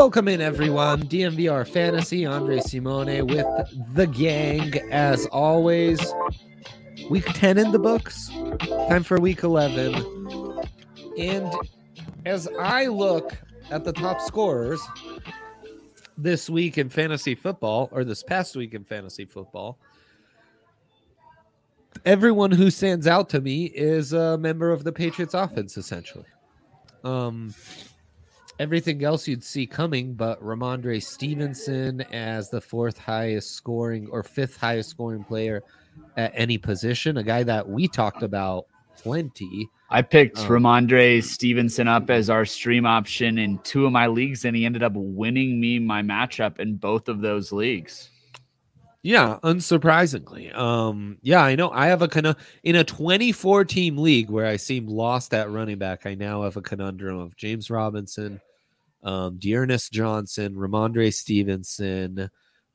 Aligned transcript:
Welcome 0.00 0.28
in, 0.28 0.40
everyone. 0.40 1.02
DNVR 1.02 1.68
Fantasy, 1.68 2.24
Andre 2.24 2.60
Simone 2.60 3.26
with 3.26 3.44
the 3.92 4.06
gang. 4.06 4.74
As 4.90 5.26
always, 5.26 6.00
week 7.10 7.26
10 7.26 7.58
in 7.58 7.70
the 7.70 7.78
books. 7.78 8.30
Time 8.88 9.02
for 9.02 9.20
week 9.20 9.42
11. 9.42 9.94
And 11.18 11.52
as 12.24 12.48
I 12.58 12.86
look 12.86 13.36
at 13.70 13.84
the 13.84 13.92
top 13.92 14.22
scorers 14.22 14.80
this 16.16 16.48
week 16.48 16.78
in 16.78 16.88
fantasy 16.88 17.34
football, 17.34 17.90
or 17.92 18.02
this 18.02 18.22
past 18.22 18.56
week 18.56 18.72
in 18.72 18.84
fantasy 18.84 19.26
football, 19.26 19.78
everyone 22.06 22.52
who 22.52 22.70
stands 22.70 23.06
out 23.06 23.28
to 23.28 23.42
me 23.42 23.66
is 23.66 24.14
a 24.14 24.38
member 24.38 24.72
of 24.72 24.82
the 24.82 24.92
Patriots 24.92 25.34
offense, 25.34 25.76
essentially. 25.76 26.24
Um, 27.04 27.52
everything 28.60 29.02
else 29.02 29.26
you'd 29.26 29.42
see 29.42 29.66
coming, 29.66 30.12
but 30.12 30.40
Rhamondre 30.44 31.02
Stevenson 31.02 32.02
as 32.12 32.50
the 32.50 32.60
fourth 32.60 32.98
highest 32.98 33.52
scoring 33.52 34.06
or 34.12 34.22
fifth 34.22 34.58
highest 34.58 34.90
scoring 34.90 35.24
player 35.24 35.62
at 36.18 36.30
any 36.34 36.58
position, 36.58 37.16
a 37.16 37.22
guy 37.22 37.42
that 37.42 37.66
we 37.66 37.88
talked 37.88 38.22
about 38.22 38.66
plenty. 38.98 39.66
I 39.88 40.02
picked 40.02 40.38
um, 40.40 40.46
Rhamondre 40.46 41.24
Stevenson 41.24 41.88
up 41.88 42.10
as 42.10 42.28
our 42.28 42.44
stream 42.44 42.84
option 42.84 43.38
in 43.38 43.58
two 43.60 43.86
of 43.86 43.92
my 43.92 44.06
leagues, 44.08 44.44
and 44.44 44.54
he 44.54 44.66
ended 44.66 44.82
up 44.82 44.92
winning 44.94 45.58
me 45.58 45.78
my 45.78 46.02
matchup 46.02 46.60
in 46.60 46.76
both 46.76 47.08
of 47.08 47.22
those 47.22 47.52
leagues. 47.52 48.10
Yeah, 49.02 49.38
unsurprisingly. 49.42 50.54
Um, 50.54 51.16
yeah, 51.22 51.42
I 51.42 51.54
know 51.54 51.70
I 51.70 51.86
have 51.86 52.02
a 52.02 52.08
con- 52.08 52.36
in 52.62 52.76
a 52.76 52.84
24 52.84 53.64
team 53.64 53.96
league 53.96 54.28
where 54.28 54.44
I 54.44 54.56
seem 54.56 54.86
lost 54.86 55.32
at 55.32 55.50
running 55.50 55.78
back. 55.78 56.04
I 56.04 56.14
now 56.14 56.42
have 56.42 56.58
a 56.58 56.62
conundrum 56.62 57.18
of 57.18 57.34
James 57.36 57.70
Robinson, 57.70 58.42
um, 59.02 59.38
D'Ernest 59.38 59.92
Johnson, 59.92 60.54
Rhamondre 60.54 61.12
Stevenson, 61.12 62.30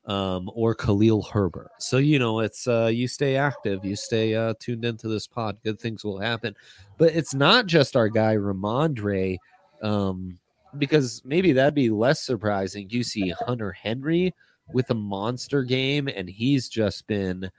um, 0.06 0.52
or 0.54 0.76
Khalil 0.76 1.24
Herbert. 1.24 1.72
So 1.80 1.98
you 1.98 2.20
know, 2.20 2.40
it's 2.40 2.68
uh, 2.68 2.90
you 2.94 3.08
stay 3.08 3.36
active, 3.36 3.84
you 3.84 3.96
stay 3.96 4.36
uh, 4.36 4.54
tuned 4.60 4.86
into 4.86 5.08
this 5.08 5.28
pod. 5.28 5.58
Good 5.64 5.80
things 5.80 6.04
will 6.04 6.20
happen, 6.20 6.56
but 6.98 7.16
it's 7.16 7.34
not 7.34 7.66
just 7.66 7.96
our 7.96 8.10
guy 8.10 8.36
Rhamondre, 8.36 9.38
um, 9.82 10.38
because 10.78 11.22
maybe 11.26 11.54
that'd 11.54 11.74
be 11.74 11.90
less 11.90 12.22
surprising. 12.22 12.90
You 12.90 13.04
see 13.04 13.30
Hunter 13.30 13.72
Henry 13.72 14.34
with 14.74 14.90
a 14.90 14.96
monster 14.96 15.64
game, 15.64 16.08
and 16.08 16.30
he's 16.30 16.70
just 16.70 17.08
been 17.08 17.50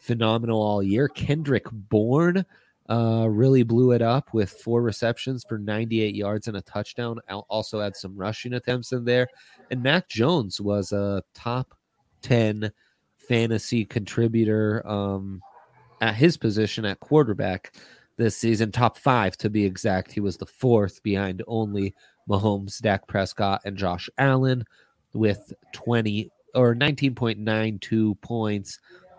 phenomenal 0.00 0.60
all 0.60 0.82
year. 0.82 1.08
Kendrick 1.08 1.66
Bourne 1.70 2.44
uh, 2.88 3.26
really 3.28 3.62
blew 3.62 3.92
it 3.92 4.02
up 4.02 4.32
with 4.32 4.50
four 4.50 4.82
receptions 4.82 5.44
for 5.48 5.58
98 5.58 6.14
yards 6.14 6.48
and 6.48 6.56
a 6.56 6.62
touchdown. 6.62 7.18
Also 7.48 7.80
had 7.80 7.96
some 7.96 8.16
rushing 8.16 8.54
attempts 8.54 8.92
in 8.92 9.04
there. 9.04 9.26
And 9.70 9.82
Mac 9.82 10.08
Jones 10.08 10.60
was 10.60 10.92
a 10.92 11.22
top 11.34 11.74
10 12.22 12.70
fantasy 13.16 13.84
contributor 13.84 14.86
um, 14.86 15.40
at 16.00 16.14
his 16.14 16.36
position 16.36 16.84
at 16.84 17.00
quarterback 17.00 17.74
this 18.16 18.36
season, 18.36 18.72
top 18.72 18.96
five 18.96 19.36
to 19.38 19.50
be 19.50 19.64
exact. 19.64 20.12
He 20.12 20.20
was 20.20 20.36
the 20.36 20.46
fourth 20.46 21.02
behind 21.02 21.42
only 21.46 21.94
Mahomes, 22.28 22.80
Dak 22.80 23.06
Prescott, 23.06 23.60
and 23.64 23.76
Josh 23.76 24.08
Allen 24.18 24.64
with 25.12 25.52
20 25.72 26.30
or 26.54 26.74
19.92 26.74 28.20
points, 28.22 28.78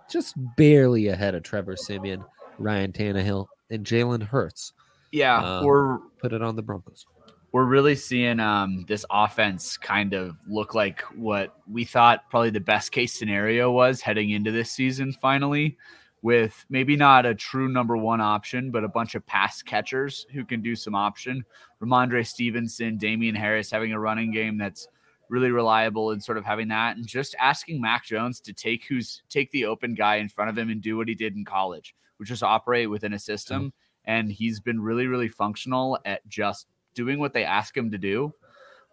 just 0.09 0.35
barely 0.55 1.07
ahead 1.07 1.35
of 1.35 1.43
Trevor 1.43 1.75
Siemian, 1.75 2.23
Ryan 2.57 2.91
Tannehill, 2.91 3.45
and 3.69 3.85
Jalen 3.85 4.23
Hurts. 4.23 4.73
Yeah, 5.11 5.59
um, 5.59 5.65
we're 5.65 5.99
put 6.19 6.33
it 6.33 6.41
on 6.41 6.55
the 6.55 6.61
Broncos. 6.61 7.05
We're 7.53 7.65
really 7.65 7.95
seeing 7.95 8.39
um, 8.39 8.85
this 8.87 9.05
offense 9.09 9.77
kind 9.77 10.13
of 10.13 10.35
look 10.47 10.75
like 10.75 11.01
what 11.15 11.55
we 11.69 11.85
thought 11.85 12.29
probably 12.29 12.49
the 12.49 12.59
best 12.59 12.91
case 12.91 13.13
scenario 13.13 13.71
was 13.71 14.01
heading 14.01 14.31
into 14.31 14.51
this 14.51 14.71
season. 14.71 15.13
Finally, 15.13 15.77
with 16.21 16.65
maybe 16.69 16.95
not 16.95 17.25
a 17.25 17.33
true 17.33 17.69
number 17.69 17.95
one 17.95 18.21
option, 18.21 18.71
but 18.71 18.83
a 18.83 18.89
bunch 18.89 19.15
of 19.15 19.25
pass 19.25 19.61
catchers 19.61 20.25
who 20.33 20.43
can 20.43 20.61
do 20.61 20.75
some 20.75 20.95
option. 20.95 21.45
Rhamondre 21.81 22.25
Stevenson, 22.25 22.97
Damien 22.97 23.35
Harris 23.35 23.71
having 23.71 23.93
a 23.93 23.99
running 23.99 24.31
game 24.31 24.57
that's 24.57 24.87
really 25.29 25.51
reliable 25.51 26.11
and 26.11 26.23
sort 26.23 26.37
of 26.37 26.45
having 26.45 26.67
that 26.69 26.97
and 26.97 27.05
just 27.05 27.35
asking 27.39 27.81
Mac 27.81 28.05
Jones 28.05 28.39
to 28.41 28.53
take 28.53 28.85
who's 28.85 29.21
take 29.29 29.51
the 29.51 29.65
open 29.65 29.93
guy 29.93 30.15
in 30.17 30.29
front 30.29 30.49
of 30.49 30.57
him 30.57 30.69
and 30.69 30.81
do 30.81 30.97
what 30.97 31.07
he 31.07 31.15
did 31.15 31.35
in 31.35 31.45
college, 31.45 31.95
which 32.17 32.31
is 32.31 32.43
operate 32.43 32.89
within 32.89 33.13
a 33.13 33.19
system. 33.19 33.61
Mm-hmm. 33.61 34.11
And 34.11 34.31
he's 34.31 34.59
been 34.59 34.79
really, 34.79 35.07
really 35.07 35.27
functional 35.27 35.99
at 36.05 36.27
just 36.27 36.67
doing 36.93 37.19
what 37.19 37.33
they 37.33 37.43
ask 37.43 37.75
him 37.75 37.91
to 37.91 37.97
do, 37.97 38.33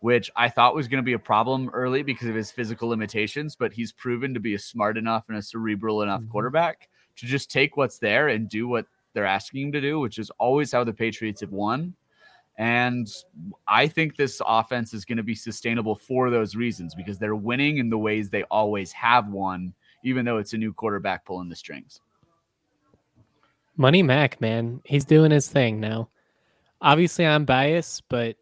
which 0.00 0.31
I 0.37 0.49
thought 0.49 0.75
was 0.75 0.88
going 0.88 1.03
to 1.03 1.06
be 1.06 1.12
a 1.12 1.19
problem 1.19 1.71
early 1.73 2.03
because 2.03 2.29
of 2.29 2.35
his 2.35 2.50
physical 2.50 2.88
limitations, 2.88 3.56
but 3.56 3.73
he's 3.73 3.93
proven 3.93 4.35
to 4.35 4.41
be 4.41 4.55
a 4.55 4.59
smart 4.59 4.99
enough 4.99 5.25
and 5.29 5.38
a 5.38 5.43
cerebral 5.43 6.03
enough 6.03 6.23
mm-hmm. 6.23 6.31
quarterback 6.31 6.88
to 7.17 7.26
just 7.26 7.50
take 7.50 7.76
what's 7.76 7.99
there 7.99 8.29
and 8.29 8.49
do 8.49 8.67
what 8.67 8.87
they're 9.12 9.25
asking 9.25 9.67
him 9.67 9.73
to 9.73 9.81
do, 9.81 10.00
which 10.00 10.19
is 10.19 10.31
always 10.38 10.73
how 10.73 10.82
the 10.82 10.93
Patriots 10.93 11.41
have 11.41 11.53
won. 11.53 11.94
And 12.59 13.09
I 13.67 13.87
think 13.87 14.17
this 14.17 14.41
offense 14.47 14.94
is 14.94 15.05
going 15.05 15.17
to 15.17 15.25
be 15.25 15.35
sustainable 15.35 15.94
for 15.94 16.31
those 16.31 16.55
reasons 16.55 16.94
because 16.94 17.19
they're 17.19 17.35
winning 17.35 17.79
in 17.79 17.88
the 17.88 17.99
ways 17.99 18.31
they 18.31 18.44
always 18.44 18.93
have 18.93 19.29
won 19.29 19.75
even 20.05 20.25
though 20.25 20.38
it's 20.38 20.53
a 20.53 20.59
new 20.59 20.73
quarterback 20.73 21.25
pulling 21.25 21.49
the 21.49 21.56
strings. 21.56 22.00
Money 23.76 24.03
Mac, 24.03 24.41
man, 24.41 24.81
he's 24.85 25.05
doing 25.05 25.31
his 25.31 25.49
thing 25.49 25.81
now. 25.81 26.09
Obviously, 26.81 27.26
I'm 27.26 27.44
biased, 27.44 28.05
but 28.09 28.37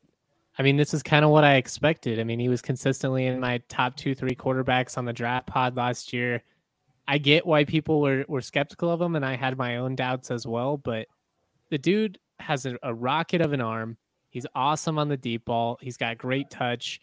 I 0.59 0.63
mean, 0.63 0.77
this 0.77 0.93
is 0.93 1.03
kind 1.03 1.25
of 1.25 1.31
what 1.31 1.45
I 1.45 1.55
expected. 1.55 2.21
I 2.21 2.25
mean, 2.25 2.39
he 2.39 2.49
was 2.49 2.61
consistently 2.61 3.27
in 3.27 3.41
my 3.41 3.59
top 3.69 3.97
two, 3.97 4.15
three 4.15 4.35
quarterbacks 4.35 4.99
on 4.99 5.05
the 5.05 5.13
draft 5.13 5.47
pod 5.47 5.77
last 5.77 6.13
year. 6.13 6.43
I 7.09 7.19
get 7.19 7.47
why 7.47 7.65
people 7.65 8.01
were, 8.01 8.25
were 8.29 8.43
skeptical 8.43 8.91
of 8.91 9.01
him, 9.01 9.17
and 9.17 9.25
I 9.25 9.37
had 9.37 9.57
my 9.57 9.79
own 9.79 9.97
doubts 9.97 10.31
as 10.31 10.47
well. 10.47 10.77
But 10.77 11.07
the 11.71 11.79
dude 11.79 12.19
has 12.39 12.67
a, 12.67 12.77
a 12.83 12.93
rocket 12.93 13.41
of 13.41 13.53
an 13.53 13.61
arm. 13.61 13.97
He's 14.29 14.47
awesome 14.55 14.99
on 14.99 15.09
the 15.09 15.17
deep 15.17 15.47
ball. 15.47 15.79
He's 15.81 15.97
got 15.97 16.19
great 16.19 16.51
touch, 16.51 17.01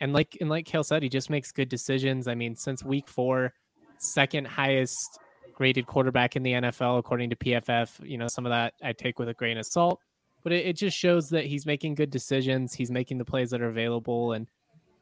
and 0.00 0.12
like 0.12 0.36
and 0.40 0.48
like 0.48 0.66
Kalle 0.66 0.84
said, 0.84 1.02
he 1.02 1.08
just 1.08 1.30
makes 1.30 1.52
good 1.52 1.68
decisions. 1.68 2.28
I 2.28 2.34
mean, 2.34 2.56
since 2.56 2.84
week 2.84 3.08
four, 3.08 3.52
second 3.98 4.46
highest 4.46 5.18
graded 5.54 5.86
quarterback 5.86 6.36
in 6.36 6.42
the 6.42 6.52
NFL 6.52 6.98
according 6.98 7.30
to 7.30 7.36
PFF. 7.36 8.06
You 8.08 8.18
know, 8.18 8.28
some 8.28 8.46
of 8.46 8.50
that 8.50 8.74
I 8.82 8.92
take 8.92 9.18
with 9.18 9.28
a 9.28 9.34
grain 9.34 9.58
of 9.58 9.66
salt, 9.66 10.00
but 10.42 10.52
it, 10.52 10.66
it 10.66 10.76
just 10.76 10.96
shows 10.96 11.30
that 11.30 11.44
he's 11.44 11.66
making 11.66 11.94
good 11.94 12.10
decisions. 12.10 12.74
He's 12.74 12.90
making 12.90 13.18
the 13.18 13.24
plays 13.24 13.50
that 13.50 13.62
are 13.62 13.68
available, 13.68 14.32
and 14.32 14.46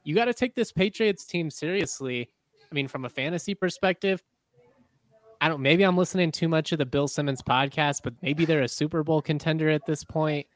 you 0.04 0.14
got 0.14 0.26
to 0.26 0.34
take 0.34 0.54
this 0.54 0.72
Patriots 0.72 1.24
team 1.24 1.50
seriously. 1.50 2.28
I 2.70 2.74
mean, 2.74 2.88
from 2.88 3.04
a 3.04 3.08
fantasy 3.08 3.54
perspective, 3.54 4.22
I 5.40 5.48
don't. 5.48 5.60
Maybe 5.60 5.82
I'm 5.82 5.96
listening 5.96 6.30
too 6.32 6.48
much 6.48 6.72
of 6.72 6.78
the 6.78 6.86
Bill 6.86 7.08
Simmons 7.08 7.42
podcast, 7.42 8.00
but 8.04 8.14
maybe 8.22 8.44
they're 8.44 8.62
a 8.62 8.68
Super 8.68 9.02
Bowl 9.02 9.20
contender 9.20 9.68
at 9.70 9.86
this 9.86 10.04
point. 10.04 10.46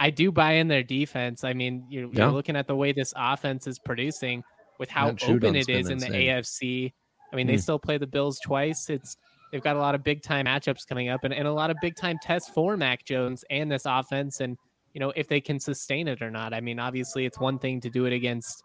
I 0.00 0.08
do 0.08 0.32
buy 0.32 0.52
in 0.52 0.68
their 0.68 0.82
defense. 0.82 1.44
I 1.44 1.52
mean, 1.52 1.84
you're, 1.90 2.06
yeah. 2.06 2.24
you're 2.24 2.32
looking 2.32 2.56
at 2.56 2.66
the 2.66 2.74
way 2.74 2.92
this 2.92 3.12
offense 3.14 3.66
is 3.66 3.78
producing 3.78 4.42
with 4.78 4.88
how 4.88 5.14
open 5.28 5.54
it 5.54 5.68
is 5.68 5.90
in 5.90 5.98
the 5.98 6.06
AFC. 6.06 6.94
I 7.30 7.36
mean, 7.36 7.46
mm. 7.46 7.50
they 7.50 7.56
still 7.58 7.78
play 7.78 7.98
the 7.98 8.06
Bills 8.06 8.40
twice. 8.40 8.88
It's 8.88 9.18
they've 9.50 9.62
got 9.62 9.76
a 9.76 9.78
lot 9.78 9.94
of 9.94 10.02
big 10.02 10.22
time 10.22 10.46
matchups 10.46 10.86
coming 10.86 11.08
up 11.08 11.24
and, 11.24 11.34
and 11.34 11.46
a 11.46 11.52
lot 11.52 11.70
of 11.70 11.76
big 11.80 11.96
time 11.96 12.18
tests 12.22 12.50
for 12.50 12.76
Mac 12.76 13.04
Jones 13.04 13.44
and 13.50 13.70
this 13.70 13.82
offense 13.84 14.40
and 14.40 14.56
you 14.94 15.00
know 15.00 15.12
if 15.16 15.28
they 15.28 15.40
can 15.40 15.58
sustain 15.58 16.08
it 16.08 16.22
or 16.22 16.30
not. 16.30 16.52
I 16.52 16.60
mean, 16.60 16.78
obviously 16.78 17.26
it's 17.26 17.38
one 17.38 17.58
thing 17.58 17.80
to 17.80 17.90
do 17.90 18.06
it 18.06 18.12
against 18.12 18.62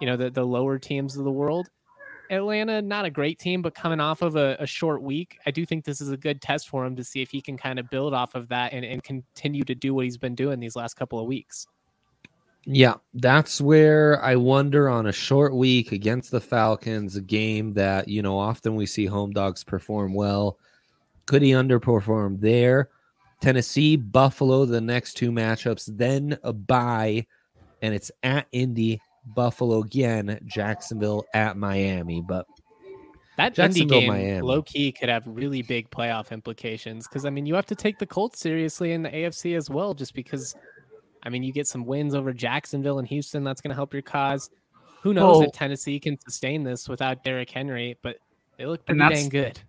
you 0.00 0.06
know 0.06 0.16
the, 0.16 0.30
the 0.30 0.44
lower 0.44 0.78
teams 0.78 1.16
of 1.16 1.24
the 1.24 1.32
world. 1.32 1.68
Atlanta, 2.30 2.80
not 2.80 3.04
a 3.04 3.10
great 3.10 3.38
team, 3.38 3.60
but 3.60 3.74
coming 3.74 4.00
off 4.00 4.22
of 4.22 4.34
a, 4.36 4.56
a, 4.58 4.66
short 4.66 5.02
week, 5.02 5.38
I 5.46 5.50
do 5.50 5.66
think 5.66 5.84
this 5.84 6.00
is 6.00 6.10
a 6.10 6.16
good 6.16 6.40
test 6.40 6.70
for 6.70 6.86
him 6.86 6.96
to 6.96 7.04
see 7.04 7.20
if 7.20 7.30
he 7.30 7.42
can 7.42 7.58
kind 7.58 7.78
of 7.78 7.90
build 7.90 8.14
off 8.14 8.34
of 8.34 8.48
that 8.48 8.72
and, 8.72 8.82
and 8.82 9.02
continue 9.02 9.62
to 9.64 9.74
do 9.74 9.92
what 9.92 10.04
he's 10.04 10.16
been 10.16 10.34
doing 10.34 10.58
these 10.58 10.74
last 10.74 10.94
couple 10.94 11.20
of 11.20 11.26
weeks. 11.26 11.66
Yeah, 12.66 12.94
that's 13.12 13.60
where 13.60 14.22
I 14.22 14.36
wonder 14.36 14.88
on 14.88 15.06
a 15.06 15.12
short 15.12 15.54
week 15.54 15.92
against 15.92 16.30
the 16.30 16.40
Falcons, 16.40 17.16
a 17.16 17.20
game 17.20 17.74
that, 17.74 18.08
you 18.08 18.22
know, 18.22 18.38
often 18.38 18.74
we 18.74 18.86
see 18.86 19.04
home 19.04 19.32
dogs 19.32 19.62
perform 19.62 20.14
well. 20.14 20.58
Could 21.26 21.42
he 21.42 21.50
underperform 21.50 22.40
there? 22.40 22.88
Tennessee, 23.40 23.96
Buffalo, 23.96 24.64
the 24.64 24.80
next 24.80 25.14
two 25.14 25.30
matchups, 25.30 25.90
then 25.98 26.38
a 26.42 26.52
bye, 26.52 27.26
and 27.82 27.94
it's 27.94 28.10
at 28.22 28.46
Indy 28.52 29.00
Buffalo 29.26 29.82
again, 29.82 30.38
Jacksonville 30.46 31.26
at 31.34 31.58
Miami. 31.58 32.22
But 32.22 32.46
that 33.36 33.58
Indy 33.58 33.84
game, 33.84 34.08
Miami. 34.08 34.40
low 34.40 34.62
key, 34.62 34.92
could 34.92 35.10
have 35.10 35.24
really 35.26 35.60
big 35.60 35.90
playoff 35.90 36.30
implications 36.30 37.06
because 37.06 37.26
I 37.26 37.30
mean, 37.30 37.44
you 37.44 37.54
have 37.54 37.66
to 37.66 37.74
take 37.74 37.98
the 37.98 38.06
Colts 38.06 38.40
seriously 38.40 38.92
in 38.92 39.02
the 39.02 39.10
AFC 39.10 39.56
as 39.56 39.68
well, 39.68 39.92
just 39.92 40.14
because. 40.14 40.54
I 41.24 41.30
mean, 41.30 41.42
you 41.42 41.52
get 41.52 41.66
some 41.66 41.86
wins 41.86 42.14
over 42.14 42.32
Jacksonville 42.32 42.98
and 42.98 43.08
Houston. 43.08 43.44
That's 43.44 43.60
going 43.60 43.70
to 43.70 43.74
help 43.74 43.92
your 43.92 44.02
cause. 44.02 44.50
Who 45.02 45.14
knows 45.14 45.42
if 45.42 45.52
Tennessee 45.52 46.00
can 46.00 46.18
sustain 46.20 46.64
this 46.64 46.88
without 46.88 47.24
Derrick 47.24 47.50
Henry? 47.50 47.98
But 48.02 48.16
they 48.56 48.66
look 48.66 48.84
pretty 48.86 49.00
dang 49.00 49.28
good. 49.28 49.60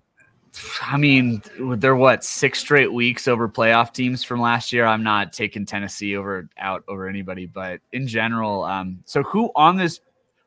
I 0.82 0.98
mean, 0.98 1.42
they're 1.60 1.96
what 1.96 2.24
six 2.24 2.60
straight 2.60 2.92
weeks 2.92 3.28
over 3.28 3.50
playoff 3.50 3.94
teams 3.94 4.24
from 4.24 4.42
last 4.42 4.72
year. 4.72 4.86
I'm 4.86 5.04
not 5.04 5.34
taking 5.34 5.66
Tennessee 5.66 6.16
over 6.16 6.50
out 6.58 6.84
over 6.88 7.08
anybody, 7.08 7.46
but 7.46 7.82
in 7.92 8.08
general, 8.08 8.64
um, 8.64 9.00
so 9.06 9.24
who 9.24 9.52
on 9.56 9.76
this 9.76 10.00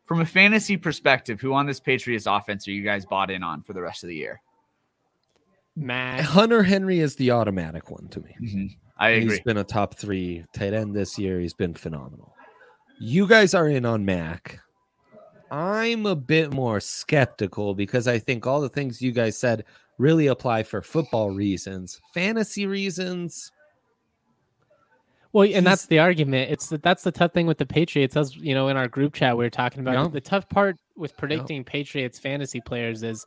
from 0.07 0.21
a 0.21 0.27
fantasy 0.27 0.77
perspective, 0.77 1.41
who 1.41 1.53
on 1.53 1.67
this 1.67 1.81
Patriots 1.81 2.27
offense 2.27 2.67
are 2.67 2.73
you 2.73 2.83
guys 2.83 3.05
bought 3.05 3.31
in 3.31 3.43
on 3.43 3.63
for 3.63 3.75
the 3.75 3.83
rest 3.83 4.05
of 4.05 4.09
the 4.09 4.17
year? 4.17 4.41
Matt 5.77 6.25
Hunter 6.25 6.63
Henry 6.63 7.01
is 7.01 7.17
the 7.17 7.31
automatic 7.31 7.91
one 7.91 8.09
to 8.09 8.21
me. 8.21 8.37
Mm-hmm. 8.41 8.67
I 8.99 9.11
agree. 9.11 9.31
He's 9.31 9.41
been 9.41 9.59
a 9.59 9.65
top 9.65 9.95
three 9.95 10.45
tight 10.53 10.73
end 10.73 10.95
this 10.95 11.19
year. 11.19 11.41
He's 11.41 11.55
been 11.55 11.75
phenomenal. 11.75 12.35
You 13.01 13.27
guys 13.27 13.55
are 13.55 13.69
in 13.69 13.85
on 13.85 14.05
Mac. 14.05 14.59
I'm 15.51 16.05
a 16.05 16.17
bit 16.17 16.53
more 16.53 16.81
skeptical 16.81 17.75
because 17.75 18.09
I 18.09 18.19
think 18.19 18.47
all 18.47 18.61
the 18.61 18.69
things 18.69 19.01
you 19.01 19.13
guys 19.13 19.39
said 19.39 19.65
really 19.99 20.27
apply 20.27 20.65
for 20.65 20.83
football 20.83 21.31
reasons. 21.31 22.01
Fantasy 22.13 22.67
reasons. 22.67 23.51
Well, 25.33 25.49
and 25.53 25.67
that's 25.67 25.87
the 25.87 25.99
argument. 25.99 26.51
It's 26.51 26.69
that 26.69 26.83
that's 26.83 27.03
the 27.03 27.13
tough 27.13 27.33
thing 27.33 27.47
with 27.47 27.59
the 27.59 27.67
Patriots. 27.67 28.17
As 28.17 28.35
you 28.35 28.55
know, 28.55 28.69
in 28.69 28.77
our 28.77 28.89
group 28.89 29.15
chat, 29.15 29.37
we 29.37 29.45
were 29.45 29.51
talking 29.51 29.81
about 29.81 29.93
yeah. 29.93 30.09
the 30.09 30.21
tough 30.21 30.49
part 30.49 30.77
with 30.97 31.17
predicting 31.17 31.59
yeah. 31.59 31.65
Patriots 31.67 32.19
fantasy 32.19 32.61
players 32.61 33.03
is 33.03 33.27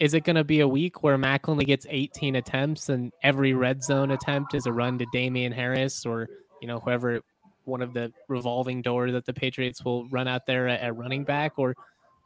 is 0.00 0.14
it 0.14 0.24
going 0.24 0.36
to 0.36 0.44
be 0.44 0.60
a 0.60 0.68
week 0.68 1.02
where 1.02 1.18
Mac 1.18 1.48
only 1.48 1.66
gets 1.66 1.86
18 1.88 2.36
attempts 2.36 2.88
and 2.88 3.12
every 3.22 3.52
red 3.52 3.84
zone 3.84 4.10
attempt 4.10 4.54
is 4.54 4.66
a 4.66 4.72
run 4.72 4.98
to 4.98 5.06
Damien 5.12 5.52
Harris 5.52 6.06
or 6.06 6.26
you 6.60 6.66
know 6.66 6.80
whoever 6.80 7.20
one 7.64 7.82
of 7.82 7.92
the 7.92 8.10
revolving 8.28 8.82
door 8.82 9.10
that 9.12 9.26
the 9.26 9.32
Patriots 9.32 9.84
will 9.84 10.08
run 10.08 10.26
out 10.26 10.46
there 10.46 10.66
at, 10.66 10.80
at 10.80 10.96
running 10.96 11.22
back 11.22 11.52
or 11.58 11.74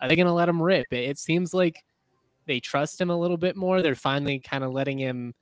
are 0.00 0.08
they 0.08 0.16
going 0.16 0.26
to 0.26 0.32
let 0.32 0.48
him 0.48 0.62
rip? 0.62 0.86
It, 0.90 1.10
it 1.10 1.18
seems 1.18 1.52
like 1.52 1.82
they 2.46 2.60
trust 2.60 3.00
him 3.00 3.10
a 3.10 3.18
little 3.18 3.36
bit 3.36 3.56
more. 3.56 3.82
They're 3.82 3.94
finally 3.94 4.38
kind 4.38 4.62
of 4.62 4.72
letting 4.72 4.98
him 4.98 5.34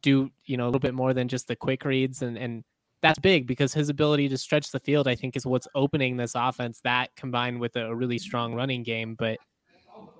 do, 0.00 0.30
you 0.44 0.56
know, 0.56 0.64
a 0.64 0.68
little 0.68 0.80
bit 0.80 0.94
more 0.94 1.12
than 1.12 1.26
just 1.26 1.48
the 1.48 1.56
quick 1.56 1.84
reads 1.84 2.22
and 2.22 2.38
and 2.38 2.64
that's 3.02 3.18
big 3.18 3.46
because 3.46 3.72
his 3.72 3.88
ability 3.88 4.28
to 4.28 4.36
stretch 4.36 4.70
the 4.70 4.80
field, 4.80 5.08
I 5.08 5.14
think, 5.14 5.36
is 5.36 5.46
what's 5.46 5.66
opening 5.74 6.16
this 6.16 6.34
offense. 6.34 6.80
That 6.84 7.14
combined 7.16 7.58
with 7.58 7.76
a, 7.76 7.94
really 7.94 8.18
strong 8.18 8.54
running 8.54 8.82
game. 8.82 9.14
But 9.18 9.38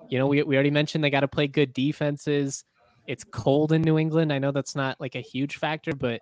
you 0.09 0.17
know, 0.17 0.27
we 0.27 0.43
we 0.43 0.55
already 0.55 0.71
mentioned 0.71 1.03
they 1.03 1.09
got 1.09 1.21
to 1.21 1.27
play 1.27 1.47
good 1.47 1.73
defenses. 1.73 2.65
It's 3.07 3.23
cold 3.23 3.71
in 3.71 3.81
New 3.81 3.97
England. 3.97 4.31
I 4.31 4.39
know 4.39 4.51
that's 4.51 4.75
not 4.75 4.99
like 4.99 5.15
a 5.15 5.21
huge 5.21 5.57
factor, 5.57 5.93
but 5.93 6.21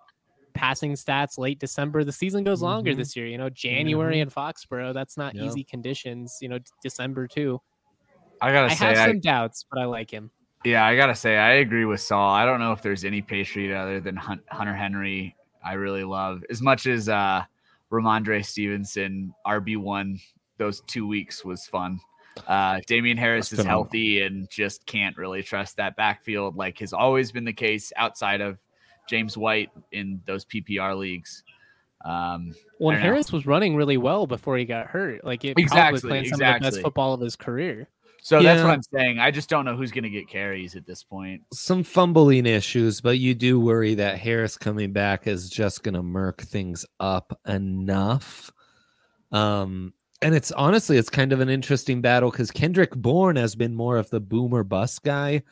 passing 0.54 0.92
stats 0.92 1.38
late 1.38 1.58
December, 1.58 2.04
the 2.04 2.12
season 2.12 2.44
goes 2.44 2.62
longer 2.62 2.90
mm-hmm. 2.90 2.98
this 2.98 3.16
year. 3.16 3.26
You 3.26 3.38
know, 3.38 3.50
January 3.50 4.16
mm-hmm. 4.16 4.22
in 4.22 4.30
Foxborough, 4.30 4.94
that's 4.94 5.16
not 5.16 5.34
easy 5.34 5.64
conditions. 5.64 6.38
You 6.40 6.48
know, 6.48 6.58
December 6.82 7.26
too. 7.26 7.60
I 8.40 8.52
gotta 8.52 8.72
I 8.72 8.74
say, 8.74 8.86
have 8.86 9.08
some 9.08 9.20
doubts, 9.20 9.66
but 9.70 9.80
I 9.80 9.84
like 9.84 10.10
him. 10.10 10.30
Yeah, 10.64 10.84
I 10.84 10.96
gotta 10.96 11.14
say, 11.14 11.36
I 11.36 11.54
agree 11.54 11.84
with 11.84 12.00
Saul. 12.00 12.30
I 12.30 12.44
don't 12.44 12.60
know 12.60 12.72
if 12.72 12.82
there's 12.82 13.04
any 13.04 13.22
Patriot 13.22 13.76
other 13.76 14.00
than 14.00 14.16
Hunter 14.16 14.74
Henry. 14.74 15.36
I 15.64 15.74
really 15.74 16.04
love 16.04 16.42
as 16.48 16.62
much 16.62 16.86
as 16.86 17.08
uh, 17.08 17.44
Rhamondre 17.90 18.44
Stevenson 18.44 19.34
RB 19.46 19.76
one. 19.76 20.18
Those 20.58 20.82
two 20.82 21.06
weeks 21.06 21.44
was 21.44 21.66
fun. 21.66 22.00
Uh, 22.46 22.80
Damien 22.86 23.16
Harris 23.16 23.50
That's 23.50 23.60
is 23.60 23.66
healthy 23.66 24.22
and 24.22 24.48
just 24.50 24.86
can't 24.86 25.16
really 25.16 25.42
trust 25.42 25.76
that 25.76 25.96
backfield, 25.96 26.56
like 26.56 26.78
has 26.78 26.92
always 26.92 27.32
been 27.32 27.44
the 27.44 27.52
case 27.52 27.92
outside 27.96 28.40
of 28.40 28.58
James 29.08 29.36
White 29.36 29.70
in 29.92 30.20
those 30.26 30.44
PPR 30.44 30.96
leagues. 30.96 31.42
Um, 32.04 32.54
well, 32.78 32.96
Harris 32.96 33.30
know. 33.30 33.36
was 33.36 33.46
running 33.46 33.76
really 33.76 33.98
well 33.98 34.26
before 34.26 34.56
he 34.56 34.64
got 34.64 34.86
hurt. 34.86 35.24
Like 35.24 35.44
it 35.44 35.58
exactly, 35.58 35.92
was 35.92 36.02
playing 36.02 36.24
some 36.24 36.34
exactly. 36.34 36.68
of 36.68 36.72
the 36.72 36.78
best 36.78 36.84
football 36.84 37.12
of 37.12 37.20
his 37.20 37.36
career. 37.36 37.88
So 38.22 38.38
yeah. 38.38 38.54
that's 38.54 38.64
what 38.64 38.72
I'm 38.72 38.82
saying. 38.82 39.18
I 39.18 39.30
just 39.30 39.48
don't 39.48 39.64
know 39.64 39.76
who's 39.76 39.90
going 39.90 40.04
to 40.04 40.10
get 40.10 40.28
carries 40.28 40.76
at 40.76 40.86
this 40.86 41.02
point. 41.02 41.42
Some 41.52 41.82
fumbling 41.82 42.46
issues, 42.46 43.00
but 43.00 43.18
you 43.18 43.34
do 43.34 43.58
worry 43.58 43.94
that 43.94 44.18
Harris 44.18 44.56
coming 44.56 44.92
back 44.92 45.26
is 45.26 45.48
just 45.48 45.82
going 45.82 45.94
to 45.94 46.02
murk 46.02 46.42
things 46.42 46.84
up 46.98 47.38
enough. 47.46 48.50
Um, 49.32 49.94
and 50.22 50.34
it's 50.34 50.52
honestly, 50.52 50.98
it's 50.98 51.08
kind 51.08 51.32
of 51.32 51.40
an 51.40 51.48
interesting 51.48 52.00
battle 52.00 52.30
because 52.30 52.50
Kendrick 52.50 52.94
Bourne 52.94 53.36
has 53.36 53.54
been 53.54 53.74
more 53.74 53.96
of 53.96 54.10
the 54.10 54.20
boomer 54.20 54.62
bust 54.62 55.02
guy. 55.02 55.42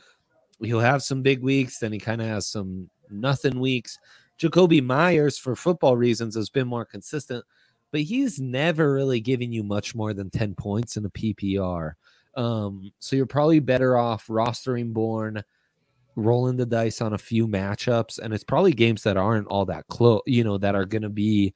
He'll 0.61 0.81
have 0.81 1.03
some 1.03 1.23
big 1.23 1.43
weeks, 1.43 1.79
then 1.79 1.93
he 1.93 1.99
kind 1.99 2.21
of 2.21 2.27
has 2.29 2.47
some 2.47 2.91
nothing 3.11 3.61
weeks. 3.61 3.99
Jakobi 4.39 4.83
Meyers, 4.83 5.39
for 5.39 5.57
football 5.57 5.97
reasons, 5.97 6.35
has 6.37 6.51
been 6.51 6.69
more 6.69 6.85
consistent, 6.85 7.45
but 7.93 8.03
he's 8.03 8.39
never 8.41 8.93
really 8.93 9.21
giving 9.21 9.53
you 9.53 9.63
much 9.63 9.95
more 9.95 10.13
than 10.13 10.31
10 10.31 10.55
points 10.55 10.97
in 10.97 11.05
a 11.05 11.11
PPR. 11.11 11.93
Um, 12.37 12.93
so 12.99 13.17
you're 13.17 13.27
probably 13.27 13.61
better 13.61 13.97
off 13.97 14.27
rostering 14.27 14.93
Bourne, 14.93 15.43
rolling 16.15 16.57
the 16.57 16.67
dice 16.67 17.01
on 17.01 17.15
a 17.15 17.19
few 17.19 17.49
matchups, 17.49 18.19
and 18.19 18.35
it's 18.35 18.45
probably 18.45 18.73
games 18.73 19.03
that 19.05 19.17
aren't 19.17 19.49
all 19.49 19.65
that 19.67 19.87
close, 19.89 20.23
you 20.27 20.45
know, 20.45 20.59
that 20.59 20.75
are 20.75 20.85
going 20.85 21.03
to 21.03 21.09
be 21.09 21.55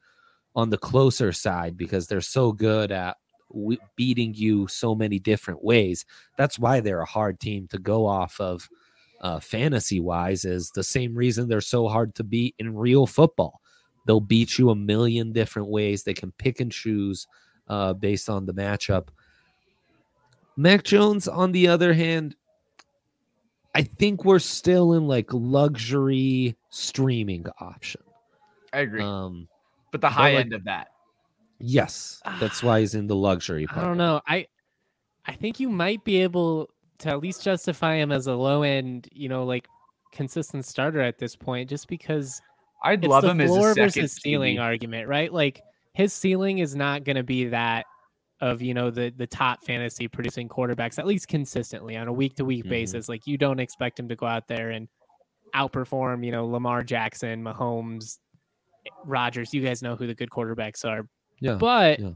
on 0.54 0.70
the 0.70 0.78
closer 0.78 1.32
side 1.32 1.76
because 1.76 2.06
they're 2.06 2.20
so 2.20 2.52
good 2.52 2.92
at 2.92 3.16
w- 3.52 3.78
beating 3.96 4.34
you 4.34 4.66
so 4.68 4.94
many 4.94 5.18
different 5.18 5.62
ways. 5.62 6.04
That's 6.36 6.58
why 6.58 6.80
they're 6.80 7.00
a 7.00 7.06
hard 7.06 7.40
team 7.40 7.68
to 7.68 7.78
go 7.78 8.06
off 8.06 8.40
of 8.40 8.68
uh, 9.20 9.40
fantasy 9.40 10.00
wise, 10.00 10.44
is 10.44 10.70
the 10.70 10.82
same 10.82 11.14
reason 11.14 11.48
they're 11.48 11.60
so 11.60 11.88
hard 11.88 12.14
to 12.16 12.24
beat 12.24 12.54
in 12.58 12.76
real 12.76 13.06
football. 13.06 13.60
They'll 14.06 14.20
beat 14.20 14.58
you 14.58 14.70
a 14.70 14.76
million 14.76 15.32
different 15.32 15.68
ways. 15.68 16.02
They 16.02 16.14
can 16.14 16.32
pick 16.32 16.60
and 16.60 16.72
choose 16.72 17.26
uh, 17.68 17.92
based 17.92 18.28
on 18.28 18.46
the 18.46 18.54
matchup. 18.54 19.08
Mac 20.56 20.82
Jones, 20.82 21.28
on 21.28 21.52
the 21.52 21.68
other 21.68 21.94
hand, 21.94 22.34
I 23.74 23.82
think 23.82 24.24
we're 24.24 24.38
still 24.38 24.92
in 24.92 25.06
like 25.06 25.32
luxury 25.32 26.56
streaming 26.70 27.46
option. 27.58 28.02
I 28.72 28.80
agree. 28.80 29.02
Um, 29.02 29.48
but 29.92 30.00
the 30.00 30.08
high 30.10 30.34
like- 30.34 30.46
end 30.46 30.52
of 30.54 30.64
that. 30.64 30.88
yes, 31.60 32.20
that's 32.40 32.62
why 32.62 32.80
he's 32.80 32.96
in 32.96 33.06
the 33.06 33.14
luxury 33.14 33.66
I 33.70 33.80
don't 33.82 33.96
know. 33.96 34.20
I 34.26 34.46
I 35.26 35.32
think 35.32 35.60
you 35.60 35.68
might 35.68 36.02
be 36.04 36.22
able 36.22 36.68
to 36.98 37.10
at 37.10 37.20
least 37.20 37.44
justify 37.44 37.94
him 37.94 38.10
as 38.10 38.26
a 38.26 38.34
low 38.34 38.62
end, 38.64 39.08
you 39.12 39.28
know, 39.28 39.44
like 39.44 39.68
consistent 40.12 40.64
starter 40.64 41.00
at 41.00 41.18
this 41.18 41.36
point, 41.36 41.70
just 41.70 41.86
because 41.86 42.42
I'd 42.82 43.04
love 43.04 43.22
the 43.22 43.30
him 43.30 43.40
as 43.40 43.50
floor 43.50 43.70
a 43.70 43.74
second 43.74 43.84
versus 43.84 44.12
ceiling 44.12 44.56
QB. 44.56 44.62
argument, 44.62 45.08
right? 45.08 45.32
Like 45.32 45.62
his 45.94 46.12
ceiling 46.12 46.58
is 46.58 46.74
not 46.74 47.04
going 47.04 47.16
to 47.16 47.22
be 47.22 47.46
that 47.46 47.86
of 48.40 48.60
you 48.60 48.74
know 48.74 48.90
the 48.90 49.12
the 49.16 49.26
top 49.26 49.62
fantasy 49.62 50.08
producing 50.08 50.48
quarterbacks 50.48 50.98
at 50.98 51.06
least 51.06 51.28
consistently 51.28 51.96
on 51.96 52.08
a 52.08 52.12
week 52.12 52.34
to 52.36 52.44
week 52.44 52.68
basis. 52.68 53.08
Like 53.08 53.26
you 53.26 53.38
don't 53.38 53.60
expect 53.60 54.00
him 54.00 54.08
to 54.08 54.16
go 54.16 54.26
out 54.26 54.48
there 54.48 54.70
and 54.70 54.88
outperform, 55.54 56.24
you 56.24 56.32
know, 56.32 56.46
Lamar 56.46 56.82
Jackson, 56.82 57.42
Mahomes, 57.44 58.18
Rodgers. 59.04 59.52
You 59.54 59.62
guys 59.62 59.82
know 59.82 59.96
who 59.96 60.06
the 60.06 60.14
good 60.14 60.30
quarterbacks 60.30 60.84
are, 60.84 61.06
Yeah, 61.40 61.54
but 61.54 62.00
yeah. 62.00 62.10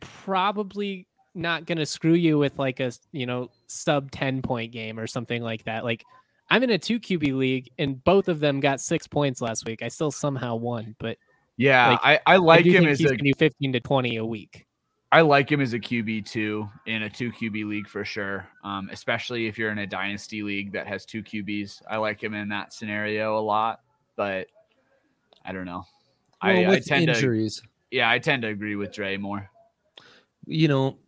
probably 0.00 1.06
not 1.34 1.66
going 1.66 1.78
to 1.78 1.86
screw 1.86 2.14
you 2.14 2.38
with 2.38 2.58
like 2.58 2.80
a 2.80 2.92
you 3.12 3.26
know 3.26 3.48
sub 3.66 4.10
10 4.10 4.42
point 4.42 4.72
game 4.72 4.98
or 4.98 5.06
something 5.06 5.40
like 5.42 5.62
that 5.64 5.84
like 5.84 6.04
i'm 6.50 6.62
in 6.64 6.70
a 6.70 6.78
2 6.78 6.98
qb 6.98 7.36
league 7.36 7.70
and 7.78 8.02
both 8.02 8.28
of 8.28 8.40
them 8.40 8.58
got 8.58 8.80
six 8.80 9.06
points 9.06 9.40
last 9.40 9.64
week 9.64 9.82
i 9.82 9.88
still 9.88 10.10
somehow 10.10 10.56
won 10.56 10.96
but 10.98 11.16
Yeah, 11.56 11.90
Like, 11.90 12.00
I, 12.02 12.20
I 12.26 12.36
like 12.38 12.66
I 12.66 12.70
him 12.70 12.86
as 12.86 12.98
he's 12.98 13.10
a 13.10 13.16
gonna 13.16 13.32
15 13.36 13.72
to 13.74 13.80
20 13.80 14.16
a 14.16 14.24
week 14.24 14.66
I 15.10 15.22
like 15.22 15.50
him 15.50 15.62
as 15.62 15.72
a 15.72 15.78
QB 15.78 16.26
two 16.26 16.68
in 16.84 17.04
a 17.04 17.08
two 17.08 17.32
QB 17.32 17.66
league 17.66 17.88
for 17.88 18.04
sure. 18.04 18.46
Um, 18.62 18.90
especially 18.92 19.46
if 19.46 19.56
you're 19.56 19.70
in 19.70 19.78
a 19.78 19.86
dynasty 19.86 20.42
league 20.42 20.72
that 20.72 20.86
has 20.86 21.06
two 21.06 21.22
QBs. 21.22 21.80
I 21.88 21.96
like 21.96 22.22
him 22.22 22.34
in 22.34 22.50
that 22.50 22.74
scenario 22.74 23.38
a 23.38 23.40
lot, 23.40 23.80
but 24.16 24.48
I 25.44 25.52
don't 25.52 25.64
know. 25.64 25.84
well, 26.42 26.56
I, 26.56 26.64
I 26.64 26.68
with 26.68 26.86
tend 26.86 27.14
to 27.14 27.50
yeah, 27.90 28.10
I 28.10 28.18
tend 28.18 28.42
to 28.42 28.48
agree 28.48 28.76
with 28.76 28.92
Dre 28.92 29.16
more. 29.16 29.50
you 30.46 30.68
know, 30.68 30.98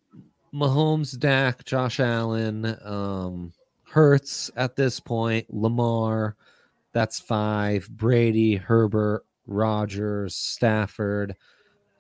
Mahomes, 0.55 1.19
Dak, 1.19 1.65
Josh 1.65 2.01
Allen, 2.01 2.77
um, 2.85 3.53
Hurts 3.85 4.51
at 4.57 4.77
this 4.77 5.01
point, 5.01 5.47
Lamar, 5.53 6.37
that's 6.93 7.21
five, 7.21 7.89
Brady, 7.91 8.57
Herbert, 8.57 9.25
Rodgers, 9.47 10.37
Stafford, 10.37 11.37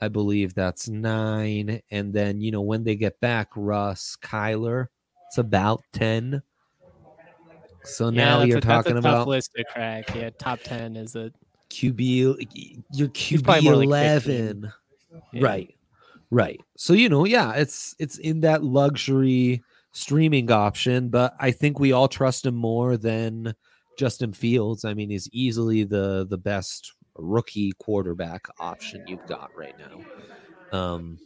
I 0.01 0.09
believe 0.09 0.55
that's 0.55 0.89
nine. 0.89 1.81
And 1.91 2.13
then, 2.13 2.41
you 2.41 2.53
know, 2.53 2.63
when 2.63 2.85
they 2.85 2.97
get 2.97 3.21
back, 3.21 3.49
Russ, 3.55 4.17
Kyler, 4.23 4.87
it's 5.29 5.39
about 5.39 5.83
10. 5.93 6.43
So 7.85 8.11
yeah 8.11 8.25
now 8.25 8.39
that's 8.39 8.49
you're 8.49 8.59
a, 8.59 8.61
that's 8.61 8.87
a 8.87 8.91
talking 8.91 9.03
tough 9.03 9.13
about 9.13 9.29
list 9.29 9.53
to 9.57 9.65
crack 9.65 10.15
yeah 10.15 10.29
top 10.39 10.61
10 10.61 10.97
is 10.97 11.17
a 11.17 11.33
QB, 11.71 12.83
your 12.93 13.09
QB 13.09 13.62
more 13.62 13.77
like 13.77 13.85
11. 13.85 14.73
yeah. 15.33 15.43
Right. 15.43 15.75
Right. 16.31 16.61
So 16.77 16.93
you 16.93 17.09
know, 17.09 17.25
yeah, 17.25 17.53
it's 17.55 17.95
it's 17.99 18.19
in 18.19 18.41
that 18.43 18.62
luxury 18.62 19.62
streaming 19.93 20.50
option, 20.53 21.09
but 21.09 21.35
I 21.41 21.50
think 21.50 21.81
we 21.81 21.93
all 21.93 22.07
trust 22.09 22.47
him 22.47 22.55
more 22.55 22.97
than 22.97 23.55
Justin 23.99 24.33
Fields. 24.33 24.85
I 24.85 24.95
mean, 24.95 25.11
he's 25.11 25.29
easily 25.33 25.85
the 25.85 26.27
the 26.29 26.39
best 26.39 26.93
rookie 27.17 27.73
quarterback 27.81 28.47
option 28.61 29.05
you've 29.07 29.27
got 29.27 29.50
right 29.57 29.75
now. 29.79 30.79
Um 30.79 31.19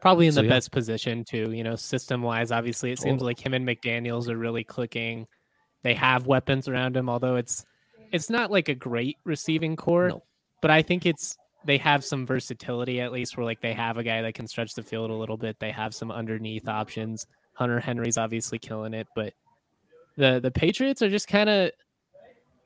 probably 0.00 0.26
in 0.26 0.32
So, 0.32 0.42
the 0.42 0.46
yeah. 0.46 0.54
best 0.54 0.70
position 0.70 1.24
too 1.24 1.50
you 1.50 1.64
know 1.64 1.74
system 1.74 2.22
wise 2.22 2.52
obviously 2.52 2.92
it 2.92 3.00
seems 3.00 3.20
like 3.20 3.44
him 3.44 3.52
and 3.52 3.66
mcdaniels 3.66 4.28
are 4.28 4.36
really 4.36 4.62
clicking 4.62 5.26
they 5.82 5.92
have 5.92 6.28
weapons 6.28 6.68
around 6.68 6.96
him 6.96 7.08
although 7.08 7.34
it's 7.34 7.64
it's 8.12 8.30
not 8.30 8.50
like 8.50 8.68
a 8.68 8.74
great 8.74 9.16
receiving 9.24 9.76
corps 9.76 10.08
No. 10.08 10.22
but 10.62 10.70
i 10.70 10.82
think 10.82 11.06
it's 11.06 11.36
they 11.66 11.78
have 11.78 12.04
some 12.04 12.24
versatility 12.26 13.00
at 13.00 13.12
least 13.12 13.36
where 13.36 13.44
like 13.44 13.60
they 13.60 13.72
have 13.74 13.96
a 13.98 14.02
guy 14.04 14.22
that 14.22 14.34
can 14.34 14.46
stretch 14.46 14.74
the 14.74 14.82
field 14.82 15.10
a 15.10 15.14
little 15.14 15.36
bit 15.36 15.56
they 15.60 15.70
have 15.70 15.94
some 15.94 16.10
underneath 16.10 16.68
options 16.68 17.26
hunter 17.54 17.80
henry's 17.80 18.16
obviously 18.18 18.58
killing 18.58 18.94
it 18.94 19.06
but 19.14 19.32
the 20.16 20.40
the 20.40 20.50
patriots 20.50 21.02
are 21.02 21.10
just 21.10 21.28
kind 21.28 21.48
of 21.50 21.70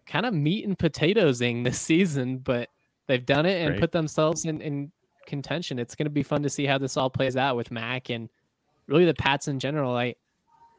kind 0.06 0.26
of 0.26 0.34
meat 0.34 0.66
and 0.66 0.78
potatoesing 0.78 1.64
this 1.64 1.80
season 1.90 2.38
but 2.38 2.68
they've 3.08 3.26
done 3.26 3.46
it 3.46 3.60
and 3.62 3.70
Right. 3.72 3.80
put 3.80 3.92
themselves 3.92 4.44
in 4.44 4.60
in 4.60 4.92
contention. 5.26 5.78
It's 5.78 5.94
going 5.94 6.06
to 6.06 6.10
be 6.10 6.24
fun 6.24 6.42
to 6.42 6.50
see 6.50 6.66
how 6.66 6.78
this 6.78 6.96
all 6.96 7.08
plays 7.08 7.36
out 7.36 7.56
with 7.56 7.70
Mac 7.70 8.10
and 8.10 8.28
really 8.88 9.04
the 9.04 9.14
Pats 9.14 9.46
in 9.46 9.60
general. 9.60 9.94
I 9.96 10.16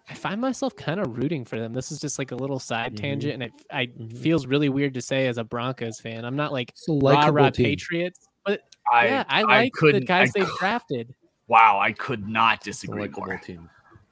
I 0.09 0.13
find 0.15 0.41
myself 0.41 0.75
kind 0.75 0.99
of 0.99 1.17
rooting 1.17 1.45
for 1.45 1.57
them. 1.57 1.73
This 1.73 1.91
is 1.91 1.99
just 2.01 2.19
like 2.19 2.31
a 2.31 2.35
little 2.35 2.59
side 2.59 2.93
Mhm. 2.93 2.97
tangent, 2.97 3.33
and 3.35 3.43
it 3.43 3.51
I 3.71 3.85
Mhm. 3.87 4.17
feels 4.17 4.45
really 4.45 4.67
weird 4.69 4.93
to 4.95 5.01
say 5.01 5.27
as 5.27 5.37
a 5.37 5.43
Broncos 5.43 5.99
fan. 6.01 6.25
I'm 6.25 6.35
not 6.35 6.51
like 6.51 6.69
it's 6.71 6.87
a 6.89 6.93
rah 6.93 7.27
rah. 7.27 7.49
Patriots, 7.51 8.27
but 8.45 8.61
I 8.91 9.05
yeah, 9.07 9.23
I 9.29 9.43
like 9.43 9.73
the 9.73 9.79
couldn't- 9.79 10.05
guys 10.05 10.31
I 10.35 10.39
they've 10.41 10.55
drafted. 10.59 11.13
Wow, 11.47 11.79
I 11.79 11.93
could 11.93 12.27
not 12.27 12.55
It's 12.57 12.67
a 12.67 12.69
disagree 12.71 13.01
likable 13.03 13.27
more. 13.27 13.37
team. 13.37 13.69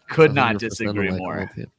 Could 0.10 0.34
not 0.34 0.60
disagree 0.60 1.12
more. 1.12 1.50
team. 1.56 1.72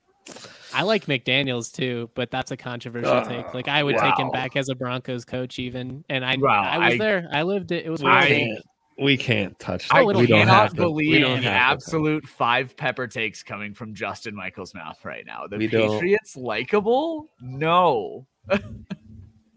I 0.74 0.82
like 0.84 1.04
McDaniels 1.06 1.72
too, 1.72 2.10
but 2.14 2.30
that's 2.30 2.50
a 2.50 2.56
controversial 2.56 3.12
Uh, 3.12 3.24
take. 3.28 3.52
Like 3.54 3.68
I 3.68 3.82
would 3.82 3.96
take 3.98 4.18
him 4.18 4.30
back 4.30 4.56
as 4.56 4.68
a 4.70 4.74
Broncos 4.74 5.24
coach, 5.24 5.58
even, 5.58 6.04
and 6.08 6.24
I 6.24 6.36
Wow, 6.36 6.62
I 6.62 6.78
was 6.78 6.94
I- 6.94 6.98
there. 6.98 7.28
I 7.32 7.42
lived 7.42 7.72
it. 7.72 7.84
It 7.84 7.90
was 7.90 8.02
I- 8.02 8.24
really 8.28 8.44
cool. 8.56 8.62
We 8.98 9.16
can't 9.16 9.58
touch 9.58 9.88
That. 9.88 9.96
I 9.96 10.00
it'll 10.00 10.20
we 10.20 10.26
don't 10.26 10.40
cannot 10.40 10.68
have 10.68 10.74
believe 10.76 11.20
don't 11.22 11.42
the 11.42 11.48
have 11.50 11.78
to. 11.78 11.84
absolute 11.84 12.26
five 12.26 12.76
pepper 12.76 13.06
takes 13.06 13.42
coming 13.42 13.72
from 13.74 13.94
Justin 13.94 14.34
Michael's 14.34 14.74
mouth 14.74 15.02
right 15.04 15.24
now. 15.26 15.46
The 15.46 15.56
We 15.58 15.66
don't- 15.66 15.90
Patriots 15.92 16.36
likable? 16.36 17.30
No. 17.40 18.26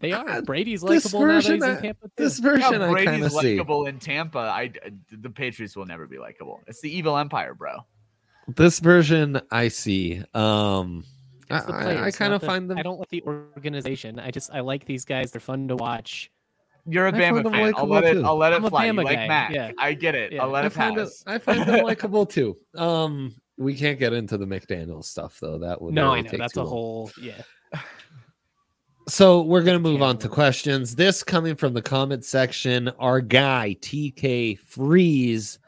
They 0.02 0.12
are. 0.12 0.26
God, 0.26 0.46
Brady's 0.46 0.84
likable 0.84 1.22
now 1.22 1.28
that 1.28 1.34
version, 1.34 1.56
in 1.56 1.64
I- 1.64 1.82
Tampa. 1.82 2.08
Too. 2.08 2.12
This 2.18 2.38
Yeah, 2.40 2.44
version 2.52 2.82
I 2.82 2.86
kind 2.88 2.92
Brady's 3.06 3.26
of 3.26 3.32
see. 3.32 3.54
likable 3.56 3.88
in 3.88 3.98
Tampa. 3.98 4.40
I 4.40 4.72
the 5.12 5.30
Patriots 5.30 5.76
will 5.76 5.86
never 5.86 6.06
be 6.06 6.18
likable. 6.20 6.62
It's 6.68 6.82
the 6.82 6.96
evil 6.96 7.18
empire, 7.18 7.54
bro. 7.54 7.78
This 8.48 8.80
version 8.80 9.42
I 9.52 9.70
see. 9.70 10.22
Um 10.34 11.06
I, 11.50 11.60
I, 11.60 12.06
I 12.08 12.12
kind 12.12 12.34
of 12.34 12.44
find 12.44 12.70
them 12.70 12.78
I 12.78 12.82
don't 12.84 13.00
like 13.00 13.10
the 13.10 13.24
organization. 13.24 14.20
I 14.20 14.32
just 14.32 14.52
I 14.54 14.60
like 14.60 14.86
these 14.86 15.06
guys. 15.06 15.32
They're 15.32 15.40
fun 15.40 15.68
to 15.70 15.76
watch. 15.76 16.30
You're 16.88 17.08
a 17.08 17.10
I 17.10 17.12
find 17.20 17.36
Bama 17.38 17.44
them 17.44 17.54
fan. 17.54 17.74
I'll 17.78 17.88
let 17.88 18.04
it. 18.04 18.14
too. 18.14 18.24
I'll 18.26 18.38
let 18.38 18.54
it 18.54 18.64
I'm 18.64 18.70
fly. 18.70 18.86
You 18.86 18.94
like 18.94 19.18
guy, 19.18 19.28
Mac. 19.28 19.52
yeah. 19.52 19.72
I 19.80 19.94
get 19.94 20.14
it. 20.16 20.34
Yeah. 20.34 20.44
I'll 20.44 20.50
let 20.50 20.64
I 20.64 20.68
it 20.68 20.74
find 20.74 20.98
it, 20.98 21.04
pass. 21.06 21.24
I 21.26 21.38
find 21.40 21.62
them 21.64 21.84
likable 21.86 22.26
too. 22.26 22.56
Um, 22.76 23.34
we 23.58 23.74
can't 23.76 23.98
get 23.98 24.14
into 24.14 24.38
the 24.38 24.46
McDaniel 24.46 25.04
stuff 25.04 25.40
though. 25.42 25.58
That 25.58 25.82
would 25.82 25.94
No, 25.94 26.08
really 26.08 26.20
I 26.20 26.22
know 26.22 26.30
take 26.30 26.40
that's 26.40 26.56
a 26.58 26.62
long. 26.62 26.70
whole 26.70 27.12
yeah. 27.20 27.42
So 29.08 29.42
we're 29.44 29.62
gonna 29.64 29.80
move 29.80 30.02
on 30.02 30.18
to 30.20 30.30
questions. 30.30 30.96
This 30.96 31.24
coming 31.24 31.56
from 31.56 31.74
the 31.74 31.82
comment 31.82 32.26
section. 32.26 32.90
Our 33.00 33.22
guy 33.22 33.78
TK 33.82 34.58
Freeze 34.60 35.60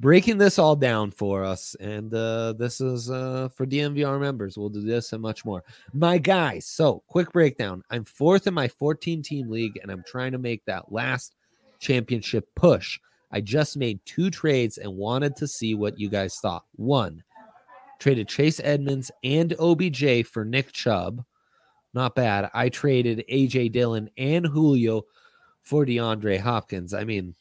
breaking 0.00 0.38
this 0.38 0.58
all 0.58 0.74
down 0.74 1.10
for 1.10 1.44
us, 1.44 1.76
and 1.78 2.12
uh, 2.14 2.54
this 2.54 2.80
is 2.80 3.10
uh, 3.10 3.50
for 3.54 3.66
DNVR 3.66 4.18
members. 4.18 4.56
We'll 4.56 4.70
do 4.70 4.80
this 4.80 5.12
and 5.12 5.20
much 5.20 5.44
more. 5.44 5.62
My 5.92 6.18
guys. 6.18 6.66
So 6.66 7.02
quick 7.06 7.30
breakdown. 7.32 7.82
I'm 7.90 8.04
fourth 8.04 8.46
in 8.46 8.54
my 8.54 8.66
14 8.66 9.22
team 9.22 9.50
league, 9.50 9.78
and 9.82 9.90
I'm 9.92 10.02
trying 10.06 10.32
to 10.32 10.38
make 10.38 10.64
that 10.64 10.90
last 10.90 11.36
championship 11.78 12.48
push. 12.56 12.98
I 13.30 13.40
just 13.40 13.76
made 13.76 14.00
two 14.06 14.30
trades 14.30 14.78
and 14.78 14.96
wanted 14.96 15.36
to 15.36 15.46
see 15.46 15.74
what 15.74 16.00
you 16.00 16.08
guys 16.08 16.36
thought. 16.36 16.64
One, 16.76 17.22
traded 17.98 18.26
Chase 18.26 18.60
Edmonds 18.64 19.10
and 19.22 19.54
OBJ 19.60 20.26
for 20.26 20.44
Nick 20.44 20.72
Chubb. 20.72 21.22
Not 21.92 22.14
bad. 22.14 22.50
I 22.54 22.70
traded 22.70 23.24
AJ 23.30 23.72
Dillon 23.72 24.10
and 24.16 24.46
Julio 24.46 25.02
for 25.62 25.84
DeAndre 25.84 26.40
Hopkins. 26.40 26.94
I 26.94 27.04
mean, 27.04 27.34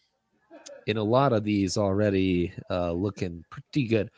in 0.90 0.98
a 0.98 1.04
lot 1.04 1.34
of 1.34 1.44
these 1.44 1.78
already 1.78 2.52
uh, 2.72 2.92
looking 2.92 3.46
pretty 3.52 3.88
good. 3.88 4.10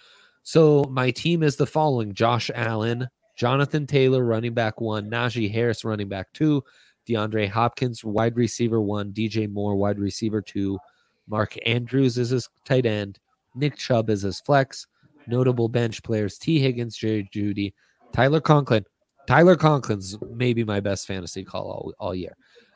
So 0.44 0.86
my 0.90 1.12
team 1.12 1.44
is 1.44 1.58
the 1.58 1.68
following 1.68 2.14
Josh 2.14 2.50
Allen, 2.56 3.10
Jonathan 3.36 3.86
Taylor, 3.86 4.24
running 4.24 4.54
back 4.54 4.80
one, 4.80 5.10
Najee 5.10 5.52
Harris, 5.52 5.84
running 5.84 6.08
back 6.08 6.32
two, 6.34 6.64
DeAndre 7.08 7.50
Hopkins, 7.50 8.06
wide 8.06 8.38
receiver 8.38 8.80
one, 8.80 9.12
DJ 9.12 9.52
Moore, 9.52 9.76
wide 9.76 10.00
receiver 10.00 10.42
two, 10.42 10.80
Mark 11.28 11.58
Andrews 11.66 12.18
is 12.18 12.30
his 12.30 12.50
tight 12.66 12.86
end, 12.86 13.20
Nick 13.54 13.76
Chubb 13.76 14.10
is 14.10 14.22
his 14.22 14.40
flex, 14.40 14.88
notable 15.28 15.68
bench 15.68 16.02
players 16.04 16.38
Tee 16.38 16.60
Higgins, 16.60 16.96
Jerry 16.96 17.30
Jeudy, 17.34 17.74
Tyler 18.14 18.42
Conklin. 18.42 18.86
Tyler 19.28 19.56
Conklin's 19.56 20.18
maybe 20.32 20.64
my 20.64 20.80
best 20.80 21.06
fantasy 21.06 21.44
call 21.44 21.64
all, 21.64 21.94
all 22.00 22.16
year. 22.16 22.36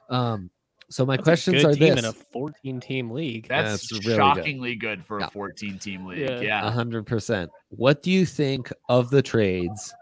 Um, 0.09 0.51
so 0.89 1.05
my 1.05 1.15
That's 1.17 1.21
a 1.27 1.29
questions 1.29 1.61
good 1.63 1.65
are 1.65 1.73
team 1.73 1.95
this: 1.95 1.99
in 1.99 2.05
a 2.05 2.13
14 2.13 2.79
team 2.79 3.11
league. 3.11 3.47
That's, 3.47 3.89
That's 3.89 4.05
really 4.05 4.15
shockingly 4.17 4.75
good, 4.75 5.03
for 5.03 5.19
Yeah. 5.19 5.27
a 5.27 5.29
14 5.31 5.79
team 5.79 6.05
league. 6.05 6.19
Yeah. 6.19 6.39
Yeah. 6.41 6.67
A 6.67 6.71
hundred 6.71 7.05
percent. 7.05 7.49
What 7.69 8.01
do 8.03 8.11
you 8.11 8.25
think 8.25 8.71
of 8.89 9.09
the 9.09 9.21
trades? 9.21 9.93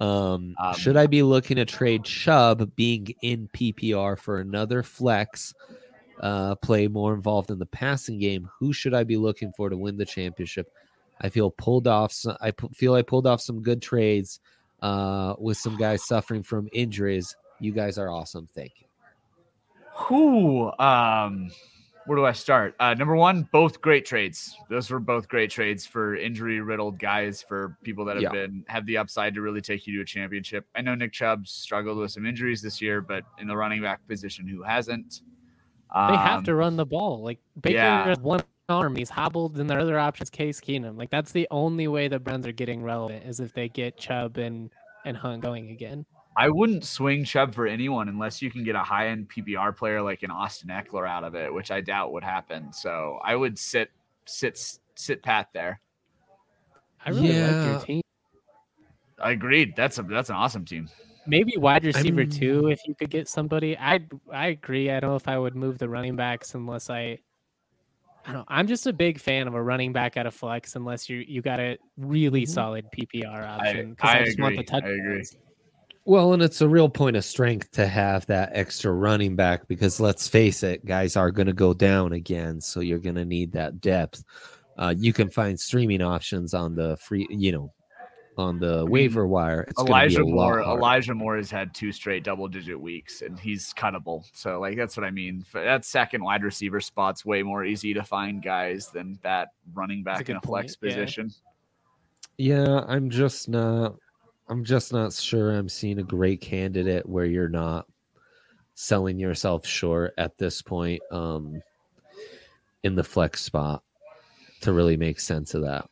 Um, 0.00 0.54
Um, 0.58 0.74
should 0.74 0.96
I 0.96 1.06
be 1.06 1.22
looking 1.22 1.56
to 1.56 1.64
trade 1.64 2.04
Chubb 2.04 2.74
being 2.74 3.14
in 3.22 3.48
PPR 3.54 4.18
for 4.18 4.40
another 4.40 4.82
flex 4.82 5.54
uh, 6.20 6.54
play 6.56 6.88
more 6.88 7.14
involved 7.14 7.50
in 7.50 7.58
the 7.58 7.66
passing 7.66 8.18
game? 8.18 8.48
Who 8.58 8.72
should 8.72 8.92
I 8.94 9.04
be 9.04 9.16
looking 9.16 9.52
for 9.56 9.68
to 9.70 9.76
win 9.76 9.96
the 9.96 10.04
championship? 10.04 10.72
I 11.20 11.28
feel 11.28 11.50
pulled 11.52 11.86
off. 11.86 12.12
Some, 12.12 12.36
I 12.40 12.50
pu- 12.50 12.70
feel 12.70 12.94
I 12.94 13.02
pulled 13.02 13.26
off 13.26 13.40
some 13.40 13.62
good 13.62 13.80
trades. 13.80 14.40
uh, 14.82 15.34
with 15.38 15.56
some 15.56 15.78
guys 15.78 16.04
suffering 16.06 16.42
from 16.42 16.68
injuries. 16.74 17.34
You 17.58 17.72
guys 17.72 17.96
are 17.96 18.10
awesome. 18.10 18.46
Thank 18.54 18.72
you. 18.80 18.86
Who? 19.94 20.72
Um, 20.78 21.50
where 22.06 22.16
do 22.16 22.26
I 22.26 22.32
start? 22.32 22.74
Uh, 22.80 22.94
number 22.94 23.16
one, 23.16 23.48
both 23.50 23.80
great 23.80 24.04
trades. 24.04 24.54
Those 24.68 24.90
were 24.90 25.00
both 25.00 25.28
great 25.28 25.50
trades 25.50 25.86
for 25.86 26.16
injury 26.16 26.60
riddled 26.60 26.98
guys, 26.98 27.42
for 27.42 27.78
people 27.82 28.04
that 28.06 28.16
have 28.16 28.22
Yeah. 28.24 28.32
been 28.32 28.64
have 28.68 28.84
the 28.86 28.98
upside 28.98 29.34
to 29.34 29.40
really 29.40 29.62
take 29.62 29.86
you 29.86 29.96
to 29.96 30.02
a 30.02 30.04
championship. 30.04 30.66
I 30.74 30.82
know 30.82 30.94
Nick 30.94 31.12
Chubb 31.12 31.46
struggled 31.48 31.96
with 31.98 32.10
some 32.10 32.26
injuries 32.26 32.60
this 32.60 32.82
year, 32.82 33.00
but 33.00 33.24
in 33.38 33.46
the 33.46 33.56
running 33.56 33.80
back 33.80 34.06
position, 34.06 34.46
who 34.46 34.62
hasn't? 34.62 35.22
They 35.94 36.16
have 36.16 36.38
Um, 36.38 36.44
to 36.44 36.54
run 36.56 36.76
the 36.76 36.84
ball. 36.84 37.22
Like 37.22 37.38
Baker 37.60 37.76
yeah. 37.76 38.04
has 38.04 38.18
one 38.18 38.42
arm, 38.68 38.96
he's 38.96 39.10
hobbled, 39.10 39.58
and 39.58 39.70
their 39.70 39.78
other 39.78 39.98
option 39.98 40.24
is 40.24 40.30
Case 40.30 40.60
Keenum. 40.60 40.98
Like 40.98 41.10
that's 41.10 41.32
the 41.32 41.46
only 41.50 41.86
way 41.88 42.08
the 42.08 42.18
Browns 42.18 42.46
are 42.46 42.52
getting 42.52 42.82
relevant 42.82 43.24
is 43.24 43.38
if 43.40 43.52
they 43.54 43.68
get 43.68 43.96
Chubb 43.96 44.36
and 44.38 44.70
and 45.06 45.16
Hunt 45.16 45.42
going 45.42 45.70
again. 45.70 46.04
I 46.36 46.48
wouldn't 46.48 46.84
swing 46.84 47.24
Chubb 47.24 47.54
for 47.54 47.66
anyone 47.66 48.08
unless 48.08 48.42
you 48.42 48.50
can 48.50 48.64
get 48.64 48.74
a 48.74 48.80
high 48.82 49.08
end 49.08 49.28
PPR 49.28 49.76
player 49.76 50.02
like 50.02 50.22
an 50.22 50.30
Austin 50.30 50.68
Ekeler 50.70 51.08
out 51.08 51.22
of 51.24 51.34
it, 51.34 51.52
which 51.52 51.70
I 51.70 51.80
doubt 51.80 52.12
would 52.12 52.24
happen. 52.24 52.72
So 52.72 53.18
I 53.22 53.36
would 53.36 53.58
sit 53.58 53.90
sit 54.26 54.78
sit 54.96 55.22
pat 55.22 55.48
there. 55.52 55.80
I 57.06 57.10
really 57.10 57.40
like 57.40 57.66
your 57.66 57.80
team. 57.80 58.02
I 59.20 59.30
agreed. 59.30 59.74
That's 59.76 59.98
a 59.98 60.02
that's 60.02 60.28
an 60.30 60.36
awesome 60.36 60.64
team. 60.64 60.88
Maybe 61.26 61.56
wide 61.56 61.84
receiver 61.84 62.22
I'm- 62.22 62.30
too, 62.30 62.68
if 62.68 62.80
you 62.86 62.94
could 62.94 63.10
get 63.10 63.28
somebody. 63.28 63.78
I 63.78 64.00
I 64.32 64.48
agree. 64.48 64.90
I 64.90 65.00
don't 65.00 65.10
know 65.10 65.16
if 65.16 65.28
I 65.28 65.38
would 65.38 65.54
move 65.54 65.78
the 65.78 65.88
running 65.88 66.16
backs 66.16 66.54
unless 66.54 66.90
I. 66.90 67.18
I 68.26 68.32
don't. 68.32 68.46
I'm 68.48 68.66
just 68.66 68.86
a 68.86 68.92
big 68.92 69.20
fan 69.20 69.46
of 69.46 69.54
a 69.54 69.62
running 69.62 69.92
back 69.92 70.16
out 70.16 70.26
of 70.26 70.34
flex 70.34 70.76
unless 70.76 71.08
you 71.08 71.18
you 71.18 71.42
got 71.42 71.60
a 71.60 71.78
really 71.98 72.42
Mhm. 72.42 72.48
solid 72.48 72.86
PPR 72.90 73.26
I, 73.44 73.46
option. 73.68 73.94
'cause 73.96 74.10
I 74.10 74.24
just 74.24 74.40
want 74.40 74.54
agree. 74.54 74.64
the 74.64 74.74
I 74.74 74.88
agree. 74.90 75.24
Touchdowns. 76.04 76.12
Well, 76.12 76.32
and 76.34 76.42
it's 76.42 76.60
a 76.60 76.68
real 76.68 76.88
point 76.88 77.16
of 77.16 77.24
strength 77.24 77.70
to 77.72 77.86
have 77.86 78.26
that 78.26 78.50
extra 78.52 78.92
running 78.92 79.36
back 79.36 79.66
because 79.68 80.00
let's 80.00 80.28
face 80.28 80.62
it, 80.62 80.84
guys 80.84 81.16
are 81.16 81.30
going 81.30 81.46
to 81.46 81.52
go 81.52 81.74
down 81.74 82.12
again. 82.12 82.60
So 82.60 82.80
you're 82.80 82.98
going 82.98 83.16
to 83.16 83.24
need 83.24 83.52
that 83.52 83.80
depth. 83.80 84.24
Uh, 84.76 84.94
you 84.96 85.12
can 85.12 85.30
find 85.30 85.58
streaming 85.58 86.02
options 86.02 86.52
on 86.54 86.74
the 86.74 86.96
free, 86.96 87.26
you 87.30 87.52
know, 87.52 87.72
on 88.36 88.58
the 88.58 88.84
waiver 88.86 89.26
wire. 89.26 89.62
It's 89.62 89.74
gonna 89.74 89.86
be 89.86 89.92
Elijah 89.92 90.22
a 90.22 90.24
Moore. 90.24 90.62
harder. 90.62 90.78
Elijah 90.78 91.14
Moore 91.14 91.36
has 91.36 91.50
had 91.50 91.74
two 91.74 91.92
straight 91.92 92.24
double 92.24 92.48
digit 92.48 92.78
weeks, 92.78 93.22
and 93.22 93.38
he's 93.38 93.72
cuttable. 93.74 94.24
So 94.32 94.60
like 94.60 94.76
that's 94.76 94.96
what 94.96 95.04
I 95.04 95.10
mean. 95.10 95.42
For 95.42 95.62
that 95.62 95.84
second 95.84 96.22
wide 96.22 96.42
receiver 96.42 96.80
spot's 96.80 97.24
way 97.24 97.42
more 97.42 97.64
easy 97.64 97.94
to 97.94 98.02
find 98.02 98.42
guys 98.42 98.88
than 98.88 99.18
that 99.22 99.48
running 99.72 100.02
back 100.02 100.28
in 100.28 100.36
a 100.36 100.40
flex 100.40 100.76
point, 100.76 100.92
yeah. 100.92 101.04
position. 101.04 101.30
Yeah, 102.36 102.80
I'm 102.88 103.10
just 103.10 103.48
not. 103.48 103.94
I'm 104.48 104.64
just 104.64 104.92
not 104.92 105.12
sure. 105.12 105.52
I'm 105.52 105.68
seeing 105.68 105.98
a 105.98 106.04
great 106.04 106.40
candidate 106.40 107.08
where 107.08 107.24
you're 107.24 107.48
not 107.48 107.86
selling 108.74 109.18
yourself 109.18 109.66
short 109.66 110.12
at 110.18 110.36
this 110.36 110.60
point 110.60 111.00
um, 111.10 111.62
in 112.82 112.94
the 112.94 113.04
flex 113.04 113.40
spot 113.42 113.82
to 114.60 114.72
really 114.72 114.96
make 114.96 115.20
sense 115.20 115.54
of 115.54 115.62
that. 115.62 115.88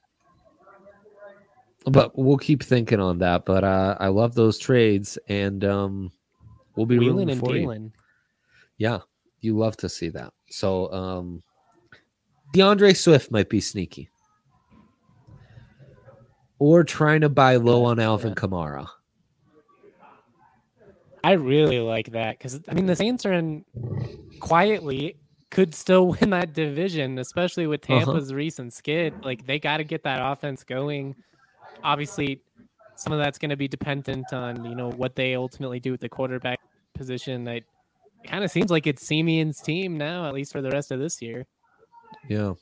But 1.86 2.16
we'll 2.16 2.38
keep 2.38 2.62
thinking 2.62 3.00
on 3.00 3.18
that. 3.18 3.44
But 3.44 3.64
uh, 3.64 3.96
I 3.98 4.08
love 4.08 4.34
those 4.34 4.58
trades, 4.58 5.18
and 5.28 5.64
um, 5.64 6.12
we'll 6.76 6.86
be 6.86 6.98
Wheeling 6.98 7.16
rooting 7.16 7.30
and 7.30 7.40
for 7.40 7.54
you. 7.54 7.60
dealing. 7.62 7.92
Yeah, 8.78 9.00
you 9.40 9.56
love 9.56 9.76
to 9.78 9.88
see 9.88 10.08
that. 10.10 10.32
So, 10.48 10.92
um, 10.92 11.42
D'Andre 12.52 12.92
Swift 12.92 13.30
might 13.32 13.48
be 13.48 13.60
sneaky, 13.60 14.10
or 16.62 16.84
trying 16.84 17.20
to 17.22 17.28
buy 17.28 17.56
low 17.56 17.84
on 17.84 17.98
Alvin 17.98 18.36
Kamara. 18.36 18.86
I 21.24 21.32
really 21.32 21.80
like 21.80 22.12
that 22.12 22.38
because 22.38 22.60
I 22.68 22.74
mean 22.74 22.86
the 22.86 22.94
Saints 22.94 23.26
are 23.26 23.32
in 23.32 23.64
quietly 24.38 25.16
could 25.50 25.74
still 25.74 26.06
win 26.20 26.30
that 26.30 26.52
division, 26.52 27.18
especially 27.18 27.66
with 27.66 27.88
Uh-huh. 27.90 28.04
Tampa's 28.04 28.32
recent 28.32 28.72
skid. 28.72 29.12
Like 29.24 29.44
they 29.44 29.58
got 29.58 29.78
to 29.78 29.84
get 29.84 30.04
that 30.04 30.20
offense 30.24 30.62
going. 30.62 31.16
Obviously, 31.82 32.40
some 32.94 33.12
of 33.12 33.18
that's 33.18 33.38
going 33.38 33.50
to 33.50 33.56
be 33.56 33.66
dependent 33.66 34.32
on 34.32 34.64
you 34.64 34.76
know 34.76 34.90
what 34.90 35.16
they 35.16 35.34
ultimately 35.34 35.80
do 35.80 35.90
with 35.90 36.00
the 36.00 36.08
quarterback 36.08 36.60
position. 36.94 37.42
That 37.42 37.64
kind 38.24 38.44
of 38.44 38.52
seems 38.52 38.70
like 38.70 38.86
it's 38.86 39.04
Siemian's 39.04 39.60
team 39.60 39.98
now, 39.98 40.26
at 40.28 40.32
least 40.32 40.52
for 40.52 40.62
the 40.62 40.70
rest 40.70 40.92
of 40.92 41.00
this 41.00 41.20
year. 41.20 41.44
Yeah, 42.28 42.52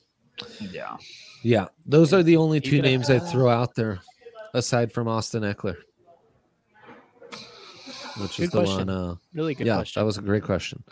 Yeah. 0.61 0.97
yeah. 1.43 1.67
Those 1.87 2.13
are 2.13 2.23
the 2.23 2.37
only 2.37 2.61
two 2.61 2.77
could- 2.77 2.83
names 2.83 3.11
I'd 3.11 3.27
throw 3.29 3.49
out 3.49 3.75
there, 3.75 4.01
aside 4.55 4.93
from 4.93 5.09
Austin 5.09 5.43
Ekeler, 5.43 5.77
which 8.19 8.41
is 8.41 8.51
the 8.51 8.59
question. 8.59 8.87
one. 8.87 8.91
Uh, 8.91 9.15
Really 9.35 9.55
good 9.55 9.67
yeah, 9.67 9.77
question. 9.77 10.01
that 10.01 10.07
was 10.07 10.19
a 10.19 10.23
great 10.23 10.43
question. 10.43 10.83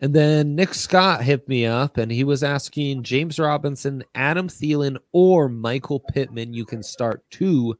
And 0.00 0.14
then 0.14 0.54
Nick 0.54 0.74
Scott 0.74 1.22
hit 1.22 1.48
me 1.48 1.66
up 1.66 1.96
and 1.96 2.10
he 2.12 2.22
was 2.24 2.42
asking 2.44 3.02
James 3.02 3.38
Robinson, 3.38 4.04
Adam 4.14 4.48
Thielen, 4.48 4.96
or 5.12 5.48
Michael 5.48 6.00
Pittman. 6.00 6.52
You 6.54 6.64
can 6.64 6.82
start 6.82 7.24
two 7.30 7.76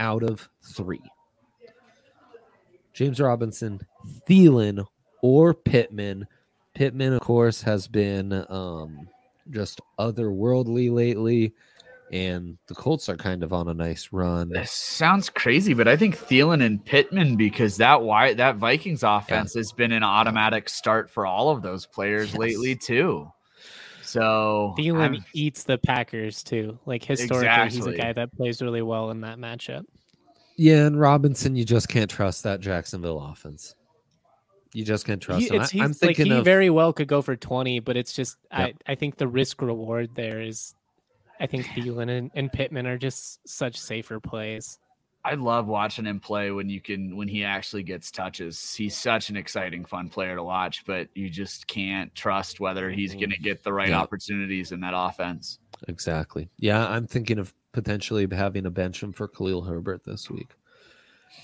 out 0.00 0.22
of 0.22 0.48
three. 0.62 1.02
James 2.94 3.20
Robinson, 3.20 3.80
Thielen, 4.28 4.84
or 5.22 5.54
Pittman. 5.54 6.26
Pittman, 6.74 7.12
of 7.12 7.20
course, 7.20 7.62
has 7.62 7.86
been 7.86 8.44
um, 8.48 9.08
just 9.50 9.80
otherworldly 9.98 10.92
lately, 10.92 11.52
and 12.12 12.56
the 12.68 12.74
Colts 12.74 13.08
are 13.08 13.16
kind 13.16 13.42
of 13.42 13.52
on 13.52 13.68
a 13.68 13.74
nice 13.74 14.08
run. 14.12 14.48
This 14.48 14.70
sounds 14.72 15.28
crazy, 15.28 15.74
but 15.74 15.86
I 15.88 15.96
think 15.96 16.16
Thielen 16.16 16.64
and 16.64 16.84
Pittman 16.84 17.36
because 17.36 17.76
that 17.78 18.02
why 18.02 18.34
that 18.34 18.56
Vikings 18.56 19.02
offense 19.02 19.54
has 19.54 19.72
been 19.72 19.92
an 19.92 20.02
automatic 20.02 20.68
start 20.68 21.10
for 21.10 21.26
all 21.26 21.50
of 21.50 21.62
those 21.62 21.86
players 21.86 22.30
Yes. 22.32 22.38
lately 22.38 22.76
too. 22.76 23.30
So 24.02 24.74
Thielen 24.78 25.00
I'm- 25.00 25.24
eats 25.34 25.64
the 25.64 25.76
Packers 25.76 26.42
too. 26.42 26.78
Like 26.86 27.04
historically, 27.04 27.68
he's 27.76 27.86
a 27.86 27.92
guy 27.92 28.12
that 28.14 28.32
plays 28.34 28.62
really 28.62 28.80
well 28.82 29.10
in 29.10 29.20
that 29.20 29.36
matchup. 29.38 29.84
Yeah, 30.56 30.86
and 30.86 30.98
Robinson, 30.98 31.54
you 31.54 31.64
just 31.64 31.88
can't 31.88 32.10
trust 32.10 32.42
that 32.44 32.60
Jacksonville 32.60 33.20
offense. 33.20 33.74
You 34.78 34.84
just 34.84 35.04
can't 35.06 35.20
trust 35.20 35.40
He, 35.40 35.48
him. 35.48 35.60
it's, 35.60 35.74
I, 35.74 35.78
am 35.78 35.90
he's- 35.90 36.02
like 36.02 36.16
thinking 36.16 36.26
he 36.32 36.38
of 36.38 36.44
very 36.44 36.70
well 36.70 36.92
could 36.92 37.08
go 37.08 37.20
for 37.20 37.34
20, 37.34 37.80
but 37.80 37.96
it's 37.96 38.12
just 38.12 38.36
Yep. 38.56 38.76
I, 38.86 38.92
I 38.92 38.94
think 38.94 39.16
the 39.16 39.26
risk 39.26 39.60
reward 39.60 40.10
there 40.14 40.40
is 40.40 40.72
I 41.40 41.48
think 41.48 41.66
Thielen 41.66 42.16
and, 42.16 42.30
and 42.36 42.52
Pittman 42.52 42.86
are 42.86 42.96
just 42.96 43.40
such 43.48 43.76
safer 43.76 44.20
plays. 44.20 44.78
I 45.24 45.34
love 45.34 45.66
watching 45.66 46.04
him 46.04 46.20
play 46.20 46.52
when 46.52 46.68
you 46.68 46.80
can 46.80 47.16
when 47.16 47.26
he 47.26 47.42
actually 47.42 47.82
gets 47.82 48.12
touches. 48.12 48.72
He's 48.72 48.96
such 48.96 49.30
an 49.30 49.36
exciting, 49.36 49.84
fun 49.84 50.08
player 50.10 50.36
to 50.36 50.44
watch, 50.44 50.84
but 50.86 51.08
you 51.14 51.28
just 51.28 51.66
can't 51.66 52.14
trust 52.14 52.60
whether 52.60 52.88
he's 52.88 53.10
mm-hmm. 53.10 53.20
going 53.20 53.30
to 53.30 53.38
get 53.40 53.64
the 53.64 53.72
right 53.72 53.88
Yeah. 53.88 53.98
opportunities 54.00 54.70
in 54.70 54.78
that 54.80 54.94
offense. 54.94 55.58
exactly. 55.88 56.48
Yeah, 56.56 56.86
I'm 56.86 57.08
thinking 57.08 57.40
of 57.40 57.52
potentially 57.72 58.28
having 58.30 58.64
a 58.66 58.70
bench 58.70 59.02
him 59.02 59.12
for 59.12 59.26
Khalil 59.26 59.62
Herbert 59.62 60.04
this 60.04 60.30
week. 60.30 60.54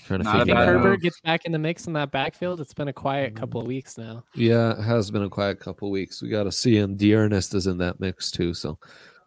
Trying 0.05 0.19
to 0.19 0.25
figure 0.25 0.45
Think 0.45 0.57
bad 0.57 0.67
Herbert 0.67 1.01
gets 1.01 1.19
back 1.21 1.45
in 1.45 1.51
the 1.51 1.59
mix 1.59 1.87
in 1.87 1.93
that 1.93 2.11
backfield. 2.11 2.61
It's 2.61 2.73
been 2.73 2.87
a 2.87 2.93
quiet 2.93 3.35
couple 3.35 3.59
of 3.59 3.67
weeks 3.67 3.97
now. 3.97 4.23
Yeah, 4.33 4.71
it 4.71 4.83
has 4.83 5.11
been 5.11 5.23
a 5.23 5.29
quiet 5.29 5.59
couple 5.59 5.87
of 5.87 5.91
weeks. 5.91 6.21
We 6.21 6.29
got 6.29 6.43
to 6.43 6.51
see 6.51 6.77
him. 6.77 6.95
D'Ernest 6.95 7.53
is 7.53 7.67
in 7.67 7.77
that 7.79 7.99
mix 7.99 8.31
too, 8.31 8.53
so 8.53 8.77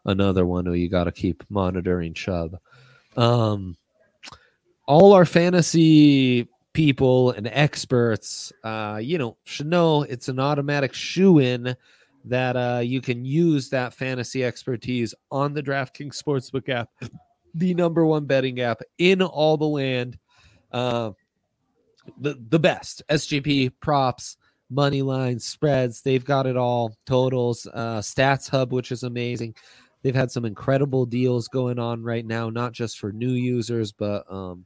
another 0.05 0.47
one 0.47 0.67
who 0.67 0.75
you 0.75 0.89
got 0.89 1.05
to 1.05 1.13
keep 1.13 1.45
monitoring. 1.49 2.15
Chubb. 2.15 2.59
Um, 3.17 3.77
all 4.87 5.13
our 5.13 5.25
fantasy 5.25 6.49
people 6.73 7.33
and 7.33 7.49
experts, 7.49 8.53
uh, 8.65 9.01
you 9.03 9.19
know, 9.19 9.37
should 9.45 9.67
know 9.67 10.03
it's 10.03 10.29
an 10.29 10.39
automatic 10.39 10.95
shoe 10.95 11.41
in 11.41 11.77
that 12.25 12.57
uh, 12.57 12.81
you 12.81 13.01
can 13.01 13.25
use 13.25 13.69
that 13.71 13.93
fantasy 13.95 14.45
expertise 14.45 15.15
on 15.31 15.55
the 15.55 15.63
DraftKings 15.63 16.23
Sportsbook 16.23 16.69
app, 16.69 16.91
the 17.55 17.75
number 17.75 18.05
one 18.05 18.27
betting 18.27 18.61
app 18.61 18.81
in 18.99 19.23
all 19.23 19.57
the 19.57 19.67
land. 19.67 20.19
Uh, 20.73 21.13
the 22.21 22.39
the 22.49 22.59
best 22.59 23.03
SGP 23.09 23.73
props 23.81 24.37
money 24.71 25.03
lines, 25.03 25.45
spreads. 25.45 26.03
They've 26.03 26.25
got 26.25 26.47
it 26.47 26.57
all. 26.57 26.95
Totals, 27.07 27.67
uh, 27.73 27.99
Stats 27.99 28.49
Hub, 28.49 28.73
which 28.73 28.93
is 28.93 29.03
amazing. 29.03 29.55
They've 30.03 30.15
had 30.15 30.31
some 30.31 30.45
incredible 30.45 31.07
deals 31.07 31.49
going 31.49 31.79
on 31.79 32.03
right 32.03 32.25
now, 32.25 32.51
not 32.51 32.73
just 32.73 32.99
for 32.99 33.13
new 33.13 33.33
users, 33.33 33.93
but 33.93 34.25
um, 34.31 34.65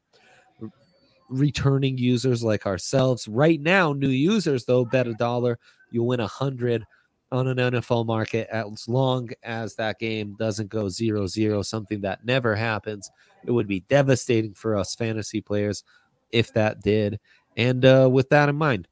returning 1.29 1.97
users 1.97 2.43
like 2.43 2.67
ourselves. 2.67 3.29
Right 3.29 3.61
now, 3.61 3.93
new 3.93 4.09
users 4.09 4.65
though 4.65 4.85
bet 4.85 5.07
a 5.07 5.15
dollar, 5.15 5.59
you'll 5.91 6.07
win 6.07 6.21
a 6.21 6.27
hundred 6.27 6.85
on 7.33 7.49
an 7.49 7.57
NFL 7.57 8.07
market 8.07 8.49
as 8.53 8.87
long 8.87 9.31
as 9.43 9.75
that 9.75 9.99
game 9.99 10.37
doesn't 10.39 10.69
go 10.69 10.89
zero 10.89 11.27
zero. 11.27 11.63
Something 11.63 12.01
that 12.03 12.25
never 12.25 12.55
happens. 12.55 13.11
It 13.45 13.51
would 13.51 13.67
be 13.67 13.81
devastating 13.81 14.55
for 14.55 14.77
us 14.77 14.95
fantasy 14.95 15.41
players 15.41 15.83
if 16.31 16.53
that 16.55 16.83
did. 16.83 17.19
And 17.57 17.85
uh, 17.85 18.09
with 18.11 18.29
that 18.31 18.49
in 18.49 18.57
mind, 18.57 18.87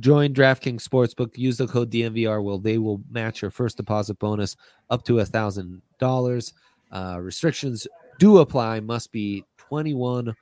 join 0.00 0.34
DraftKings 0.34 0.86
Sportsbook. 0.86 1.36
Use 1.36 1.56
the 1.56 1.66
code 1.66 1.90
DNVR. 1.90 2.42
Will 2.42 2.58
they 2.58 2.78
will 2.78 3.00
match 3.10 3.42
your 3.42 3.50
first 3.50 3.76
deposit 3.76 4.18
bonus 4.18 4.56
up 4.90 5.04
to 5.04 5.20
a 5.20 5.24
thousand 5.24 5.80
dollars. 5.98 6.52
Uh, 6.90 7.18
Restrictions 7.20 7.86
do 8.18 8.38
apply. 8.38 8.80
Must 8.80 9.10
be 9.12 9.44
21 9.56 10.34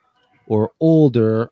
or 0.47 0.71
older. 0.79 1.51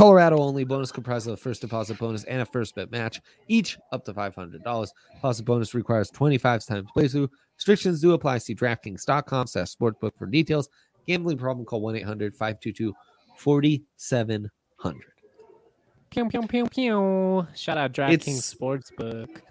Colorado 0.00 0.38
only 0.38 0.64
bonus 0.64 0.90
comprised 0.90 1.26
of 1.26 1.34
a 1.34 1.36
first 1.36 1.60
deposit 1.60 1.98
bonus 1.98 2.24
and 2.24 2.40
a 2.40 2.46
first 2.46 2.74
bet 2.74 2.90
match, 2.90 3.20
each 3.48 3.76
up 3.92 4.02
to 4.02 4.14
$500. 4.14 4.88
Deposit 5.14 5.44
bonus 5.44 5.74
requires 5.74 6.08
25 6.08 6.64
times 6.64 6.88
playthrough. 6.96 7.28
Restrictions 7.58 8.00
do 8.00 8.14
apply. 8.14 8.38
See 8.38 8.54
DraftKings.com 8.54 9.46
slash 9.46 9.74
sportsbook 9.74 10.12
for 10.16 10.24
details. 10.24 10.70
Gambling 11.06 11.36
problem, 11.36 11.66
call 11.66 11.82
1 11.82 11.96
800 11.96 12.34
522 12.34 12.94
4700. 13.36 15.02
Pew, 16.08 16.28
pew, 16.30 16.46
pew, 16.46 16.64
pew. 16.64 17.46
Shout 17.54 17.76
out 17.76 17.92
DraftKings 17.92 18.56
Sportsbook. 18.56 19.42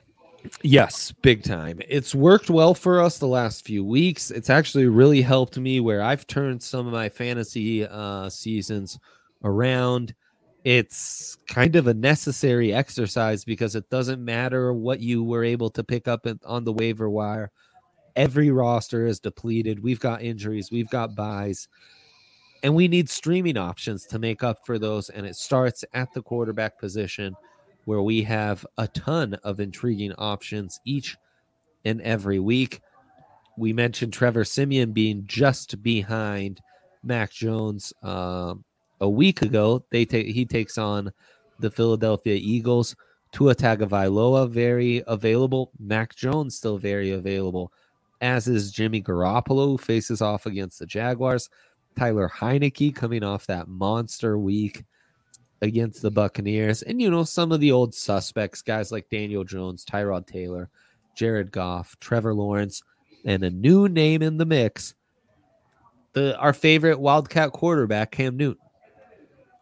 Yes, 0.63 1.11
big 1.21 1.43
time. 1.43 1.79
It's 1.87 2.15
worked 2.15 2.49
well 2.49 2.73
for 2.73 3.03
us 3.03 3.19
the 3.19 3.27
last 3.27 3.65
few 3.65 3.85
weeks. 3.85 4.31
It's 4.31 4.49
actually 4.49 4.87
really 4.87 5.21
helped 5.21 5.59
me 5.59 5.79
where 5.79 6.01
I've 6.01 6.25
turned 6.25 6.63
some 6.63 6.87
of 6.87 6.93
my 6.93 7.07
fantasy 7.07 7.85
uh, 7.85 8.29
seasons 8.29 8.97
around. 9.43 10.15
It's 10.63 11.37
kind 11.47 11.75
of 11.77 11.87
a 11.87 11.93
necessary 11.93 12.73
exercise 12.73 13.45
because 13.45 13.75
it 13.75 13.89
doesn't 13.89 14.23
matter 14.23 14.73
what 14.73 14.99
you 14.99 15.23
were 15.23 15.43
able 15.43 15.69
to 15.69 15.83
pick 15.83 16.07
up 16.07 16.27
on 16.45 16.63
the 16.63 16.73
waiver 16.73 17.09
wire. 17.09 17.51
Every 18.15 18.51
roster 18.51 19.05
is 19.05 19.19
depleted. 19.19 19.81
We've 19.81 19.99
got 19.99 20.21
injuries, 20.21 20.69
we've 20.71 20.89
got 20.89 21.15
byes, 21.15 21.69
and 22.63 22.75
we 22.75 22.89
need 22.89 23.09
streaming 23.09 23.57
options 23.57 24.05
to 24.07 24.19
make 24.19 24.43
up 24.43 24.65
for 24.65 24.77
those. 24.77 25.09
And 25.09 25.25
it 25.25 25.37
starts 25.37 25.85
at 25.93 26.13
the 26.13 26.21
quarterback 26.21 26.77
position 26.77 27.35
where 27.85 28.01
we 28.01 28.21
have 28.23 28.65
a 28.77 28.87
ton 28.89 29.35
of 29.43 29.61
intriguing 29.61 30.13
options 30.17 30.81
each 30.83 31.15
and 31.85 32.01
every 32.01 32.39
week. 32.39 32.81
We 33.57 33.71
mentioned 33.71 34.11
Trevor 34.11 34.43
Siemian 34.43 34.91
being 34.91 35.23
just 35.25 35.81
behind 35.81 36.61
Mac 37.03 37.31
Jones 37.31 37.93
um, 38.03 38.65
a 39.01 39.09
week 39.09 39.41
ago. 39.41 39.83
They 39.89 40.05
take 40.05 40.27
he 40.27 40.45
takes 40.45 40.77
on 40.77 41.11
the 41.59 41.71
Philadelphia 41.71 42.35
Eagles. 42.35 42.95
Tua 43.31 43.55
Tagovailoa 43.55 44.49
very 44.49 45.03
available. 45.07 45.71
Mac 45.79 46.15
Jones 46.15 46.55
still 46.55 46.77
very 46.77 47.11
available, 47.11 47.71
as 48.21 48.47
is 48.47 48.71
Jimmy 48.71 49.01
Garoppolo 49.01 49.67
who 49.67 49.77
faces 49.77 50.21
off 50.21 50.45
against 50.45 50.79
the 50.79 50.85
Jaguars. 50.85 51.49
Tyler 51.97 52.29
Heinicke 52.29 52.95
coming 52.95 53.23
off 53.23 53.45
that 53.47 53.67
monster 53.67 54.37
week 54.37 54.83
against 55.61 56.01
the 56.01 56.11
Buccaneers. 56.11 56.81
And, 56.83 57.01
you 57.01 57.11
know, 57.11 57.23
some 57.23 57.51
of 57.51 57.59
the 57.59 57.71
old 57.71 57.93
suspects, 57.93 58.61
guys 58.61 58.91
like 58.91 59.09
Daniel 59.09 59.43
Jones, 59.43 59.83
Tyrod 59.83 60.25
Taylor, 60.25 60.69
Jared 61.15 61.51
Goff, 61.51 61.97
Trevor 61.99 62.33
Lawrence, 62.33 62.81
and 63.25 63.43
a 63.43 63.49
new 63.49 63.89
name 63.89 64.21
in 64.21 64.37
the 64.37 64.45
mix, 64.45 64.95
the 66.13 66.37
our 66.37 66.53
favorite 66.53 66.99
Wildcat 66.99 67.51
quarterback, 67.51 68.11
Cam 68.11 68.37
Newton. 68.37 68.63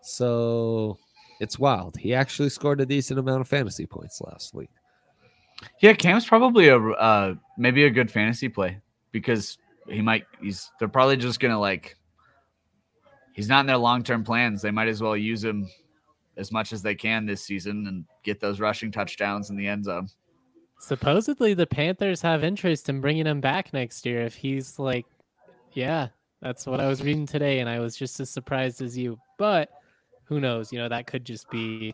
So 0.02 0.98
it's 1.40 1.60
wild. 1.60 1.98
He 1.98 2.14
actually 2.14 2.50
scored 2.50 2.82
a 2.82 2.86
decent 2.86 3.20
amount 3.20 3.42
of 3.42 3.48
fantasy 3.48 3.86
points 3.86 4.22
last 4.22 4.54
week. 4.54 4.70
Yeah, 5.82 5.94
Cam's 5.94 6.26
probably 6.26 6.68
a 6.68 6.78
uh, 6.78 7.36
maybe 7.58 7.86
a 7.86 7.90
good 7.90 8.12
fantasy 8.12 8.50
play 8.50 8.80
because 9.12 9.58
he 9.88 10.02
might. 10.02 10.26
He's 10.42 10.72
they're 10.80 10.88
probably 10.88 11.18
just 11.18 11.40
gonna 11.40 11.60
like. 11.60 11.98
He's 13.34 13.50
not 13.50 13.62
in 13.62 13.68
their 13.68 13.78
long 13.78 14.04
term 14.04 14.24
plans. 14.24 14.62
They 14.62 14.72
might 14.72 14.88
as 14.88 15.02
well 15.02 15.18
use 15.18 15.44
him 15.44 15.68
as 16.38 16.52
much 16.52 16.74
as 16.74 16.82
they 16.82 16.96
can 16.96 17.26
this 17.26 17.44
season 17.44 17.88
and 17.88 18.06
get 18.24 18.40
those 18.40 18.60
rushing 18.60 18.92
touchdowns 18.92 19.50
in 19.50 19.56
the 19.56 19.68
end 19.68 19.86
zone. 19.86 20.08
Supposedly, 20.80 21.56
the 21.56 21.66
Panthers 21.66 22.22
have 22.22 22.44
interest 22.44 22.90
in 22.90 23.02
bringing 23.02 23.26
him 23.26 23.42
back 23.42 23.74
next 23.74 24.06
year 24.06 24.22
if 24.22 24.36
he's 24.36 24.78
like, 24.78 25.08
yeah, 25.74 26.10
that's 26.42 26.68
what 26.68 26.80
I 26.80 26.88
was 26.88 27.02
reading 27.02 27.26
today, 27.26 27.60
and 27.60 27.70
I 27.70 27.80
was 27.80 27.96
just 27.96 28.20
as 28.20 28.30
surprised 28.30 28.82
as 28.82 28.96
you. 28.96 29.18
But 29.40 29.70
who 30.28 30.40
knows? 30.40 30.72
You 30.72 30.80
know, 30.80 30.90
that 30.90 31.08
could 31.08 31.26
just 31.26 31.50
be, 31.50 31.94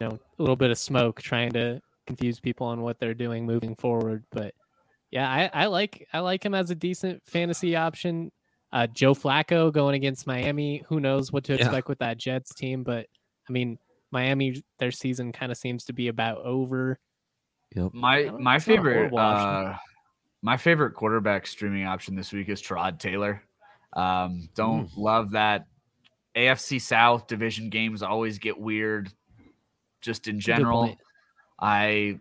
you 0.00 0.08
know, 0.08 0.18
a 0.38 0.42
little 0.42 0.56
bit 0.56 0.70
of 0.70 0.78
smoke 0.78 1.20
trying 1.20 1.52
to 1.52 1.80
confuse 2.06 2.40
people 2.40 2.66
on 2.66 2.80
what 2.82 2.98
they're 2.98 3.14
doing 3.14 3.46
moving 3.46 3.76
forward. 3.76 4.24
But 4.30 4.54
yeah, 5.10 5.28
I, 5.30 5.50
I 5.52 5.66
like 5.66 6.06
I 6.12 6.20
like 6.20 6.44
him 6.44 6.54
as 6.54 6.70
a 6.70 6.74
decent 6.74 7.22
fantasy 7.26 7.76
option. 7.76 8.30
Uh, 8.72 8.86
Joe 8.86 9.14
Flacco 9.14 9.70
going 9.70 9.94
against 9.94 10.26
Miami. 10.26 10.82
Who 10.88 10.98
knows 10.98 11.30
what 11.30 11.44
to 11.44 11.52
Yeah. 11.54 11.60
expect 11.60 11.88
with 11.88 11.98
that 11.98 12.16
Jets 12.16 12.54
team? 12.54 12.82
But 12.82 13.06
I 13.48 13.52
mean, 13.52 13.78
Miami, 14.10 14.62
their 14.78 14.90
season 14.90 15.32
kind 15.32 15.52
of 15.52 15.58
seems 15.58 15.84
to 15.84 15.92
be 15.92 16.08
about 16.08 16.38
over. 16.38 16.98
Yep. 17.76 17.92
My 17.94 18.30
my 18.38 18.56
it's 18.56 18.64
favorite 18.64 19.12
uh, 19.14 19.76
my 20.42 20.56
favorite 20.56 20.92
quarterback 20.94 21.46
streaming 21.46 21.84
option 21.86 22.14
this 22.16 22.32
week 22.32 22.48
is 22.48 22.62
Tyrod 22.62 22.98
Taylor. 22.98 23.42
Um, 23.94 24.48
don't 24.54 24.86
Mm. 24.86 24.96
love 24.96 25.30
that 25.32 25.66
AFC 26.36 26.80
South 26.80 27.26
division 27.26 27.68
games 27.68 28.02
always 28.02 28.38
get 28.38 28.58
weird. 28.58 29.12
Just 30.00 30.26
in 30.28 30.40
general. 30.40 30.96
I 31.60 32.18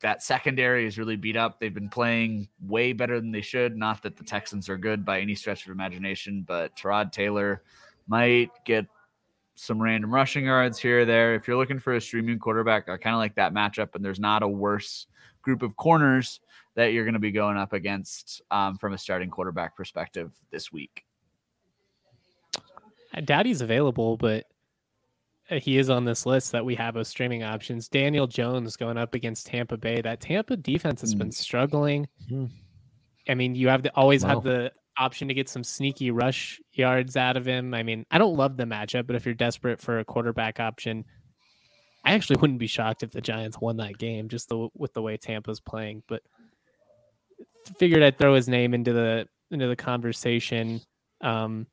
that 0.00 0.22
secondary 0.22 0.86
is 0.86 0.98
really 0.98 1.16
beat 1.16 1.36
up. 1.36 1.58
They've 1.58 1.72
been 1.72 1.88
playing 1.88 2.48
way 2.66 2.92
better 2.92 3.18
than 3.18 3.32
they 3.32 3.40
should. 3.40 3.76
Not 3.76 4.02
that 4.02 4.16
the 4.16 4.24
Texans 4.24 4.68
are 4.68 4.76
good 4.76 5.04
by 5.04 5.20
any 5.20 5.34
stretch 5.34 5.64
of 5.64 5.72
imagination, 5.72 6.44
but 6.46 6.76
Tyrod 6.76 7.12
Taylor 7.12 7.62
might 8.06 8.50
get 8.64 8.86
some 9.54 9.80
random 9.80 10.12
rushing 10.12 10.44
yards 10.44 10.78
here 10.78 11.00
or 11.00 11.04
there. 11.06 11.34
If 11.34 11.48
you're 11.48 11.56
looking 11.56 11.78
for 11.78 11.94
a 11.94 12.00
streaming 12.00 12.38
quarterback, 12.38 12.88
I 12.88 12.98
kind 12.98 13.14
of 13.14 13.18
like 13.18 13.34
that 13.36 13.54
matchup, 13.54 13.94
and 13.94 14.04
there's 14.04 14.20
not 14.20 14.42
a 14.42 14.48
worse 14.48 15.06
group 15.40 15.62
of 15.62 15.76
corners 15.76 16.40
that 16.74 16.92
you're 16.92 17.04
going 17.04 17.14
to 17.14 17.18
be 17.18 17.32
going 17.32 17.56
up 17.56 17.72
against 17.72 18.42
um, 18.50 18.76
from 18.76 18.92
a 18.92 18.98
starting 18.98 19.30
quarterback 19.30 19.74
perspective 19.76 20.32
this 20.50 20.70
week. 20.70 21.05
He's 23.44 23.60
available, 23.60 24.16
but 24.16 24.44
uh, 25.50 25.58
he 25.58 25.78
is 25.78 25.88
on 25.90 26.04
this 26.04 26.26
list 26.26 26.52
that 26.52 26.64
we 26.64 26.74
have 26.74 26.96
of 26.96 27.06
streaming 27.06 27.42
options. 27.42 27.88
Daniel 27.88 28.26
Jones 28.26 28.76
going 28.76 28.98
up 28.98 29.14
against 29.14 29.46
Tampa 29.46 29.76
Bay. 29.76 30.00
That 30.00 30.20
Tampa 30.20 30.56
defense 30.56 31.00
has 31.00 31.14
been 31.14 31.32
struggling. 31.32 32.08
Hmm. 32.28 32.46
I 33.28 33.34
mean, 33.34 33.54
you 33.54 33.68
have 33.68 33.82
to 33.82 33.90
always 33.94 34.22
Wow. 34.24 34.30
have 34.30 34.42
the 34.44 34.72
option 34.98 35.28
to 35.28 35.34
get 35.34 35.48
some 35.48 35.62
sneaky 35.64 36.10
rush 36.10 36.60
yards 36.72 37.16
out 37.16 37.36
of 37.36 37.46
him. 37.46 37.74
I 37.74 37.82
mean, 37.82 38.06
I 38.10 38.18
don't 38.18 38.36
love 38.36 38.56
the 38.56 38.64
matchup, 38.64 39.06
but 39.06 39.16
if 39.16 39.24
you're 39.24 39.34
desperate 39.34 39.80
for 39.80 39.98
a 39.98 40.04
quarterback 40.04 40.58
option, 40.60 41.04
I 42.04 42.12
actually 42.14 42.36
wouldn't 42.40 42.58
be 42.60 42.66
shocked 42.66 43.02
if 43.02 43.10
the 43.10 43.20
Giants 43.20 43.60
won 43.60 43.76
that 43.78 43.98
game 43.98 44.28
just 44.28 44.48
the, 44.48 44.68
with 44.74 44.94
the 44.94 45.02
way 45.02 45.16
Tampa's 45.16 45.60
playing. 45.60 46.02
But 46.08 46.22
figured 47.78 48.02
I'd 48.02 48.18
throw 48.18 48.34
his 48.34 48.48
name 48.48 48.74
into 48.74 48.92
the 48.92 49.26
into 49.50 49.66
the 49.68 49.76
conversation. 49.76 50.80
Um, 51.20 51.66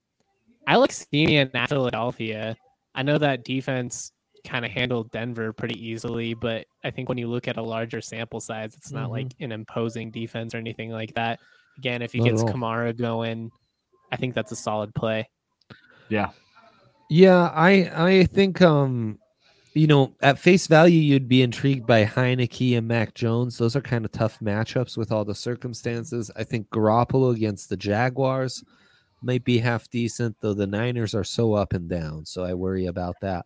I 0.68 0.76
like 0.78 0.92
Siemian 0.92 1.50
at 1.54 1.70
Philadelphia. 1.70 2.56
I 2.96 3.04
know 3.04 3.18
that 3.18 3.44
defense 3.44 4.12
kind 4.46 4.66
of 4.66 4.72
handled 4.72 5.10
Denver 5.12 5.54
pretty 5.54 5.80
easily, 5.86 6.34
but 6.34 6.66
I 6.84 6.92
think 6.92 7.10
when 7.10 7.18
you 7.18 7.28
look 7.28 7.48
at 7.48 7.58
a 7.58 7.62
larger 7.62 8.02
sample 8.02 8.40
size, 8.42 8.76
it's 8.76 8.92
not 8.92 9.10
Mhm. 9.10 9.12
like 9.12 9.32
an 9.40 9.52
imposing 9.52 10.12
defense 10.12 10.54
or 10.54 10.58
anything 10.58 10.92
like 10.92 11.14
that. 11.16 11.40
Again, 11.78 12.02
if 12.02 12.12
he 12.14 12.20
Not 12.20 12.30
gets. 12.30 12.44
Kamara 12.44 12.96
going, 12.96 13.52
I 14.12 14.16
think 14.18 14.36
that's 14.36 14.52
a 14.52 14.56
solid 14.56 14.94
play. 14.94 15.28
Yeah. 16.10 16.32
Yeah, 17.10 17.52
I 17.54 17.90
I 17.96 18.24
think 18.26 18.62
um 18.62 19.20
you 19.76 19.88
know, 19.88 20.14
at 20.22 20.38
face 20.38 20.68
value 20.68 21.00
you'd 21.00 21.28
be 21.28 21.42
intrigued 21.42 21.88
by 21.88 22.06
Heinicke 22.06 22.78
and 22.78 22.88
Mac 22.88 23.16
Jones. 23.16 23.58
Those 23.58 23.76
are 23.76 23.82
kind 23.82 24.06
of 24.06 24.12
tough 24.12 24.38
matchups 24.40 24.98
with 24.98 25.12
all 25.12 25.26
the 25.26 25.34
circumstances. 25.34 26.30
I 26.36 26.44
think 26.44 26.70
Garoppolo 26.70 27.36
against 27.36 27.70
the 27.70 27.78
Jaguars 27.78 28.64
might 29.24 29.44
be 29.44 29.58
half 29.58 29.90
decent, 29.90 30.36
though 30.42 30.54
the 30.54 30.68
Niners 30.68 31.16
are 31.16 31.24
so 31.24 31.54
up 31.54 31.74
and 31.74 31.90
down, 31.90 32.26
so 32.26 32.44
I 32.44 32.54
worry 32.54 32.88
about 32.88 33.16
that. 33.22 33.46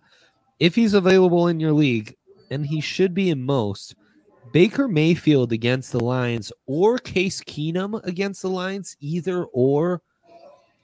If 0.59 0.75
he's 0.75 0.93
available 0.93 1.47
in 1.47 1.59
your 1.59 1.73
league, 1.73 2.15
and 2.49 2.65
he 2.65 2.81
should 2.81 3.13
be 3.13 3.29
in 3.29 3.41
most, 3.43 3.95
Baker 4.53 4.87
Mayfield 4.87 5.51
against 5.51 5.91
the 5.91 5.99
Lions 6.03 6.51
or 6.65 6.97
Case 6.97 7.41
Keenum 7.41 8.01
against 8.05 8.41
the 8.41 8.49
Lions, 8.49 8.95
either 9.01 9.45
or 9.45 10.01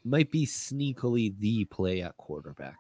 might 0.06 0.30
be 0.32 0.46
sneakily 0.46 1.34
the 1.40 1.64
play 1.66 2.02
at 2.02 2.16
quarterback. 2.18 2.76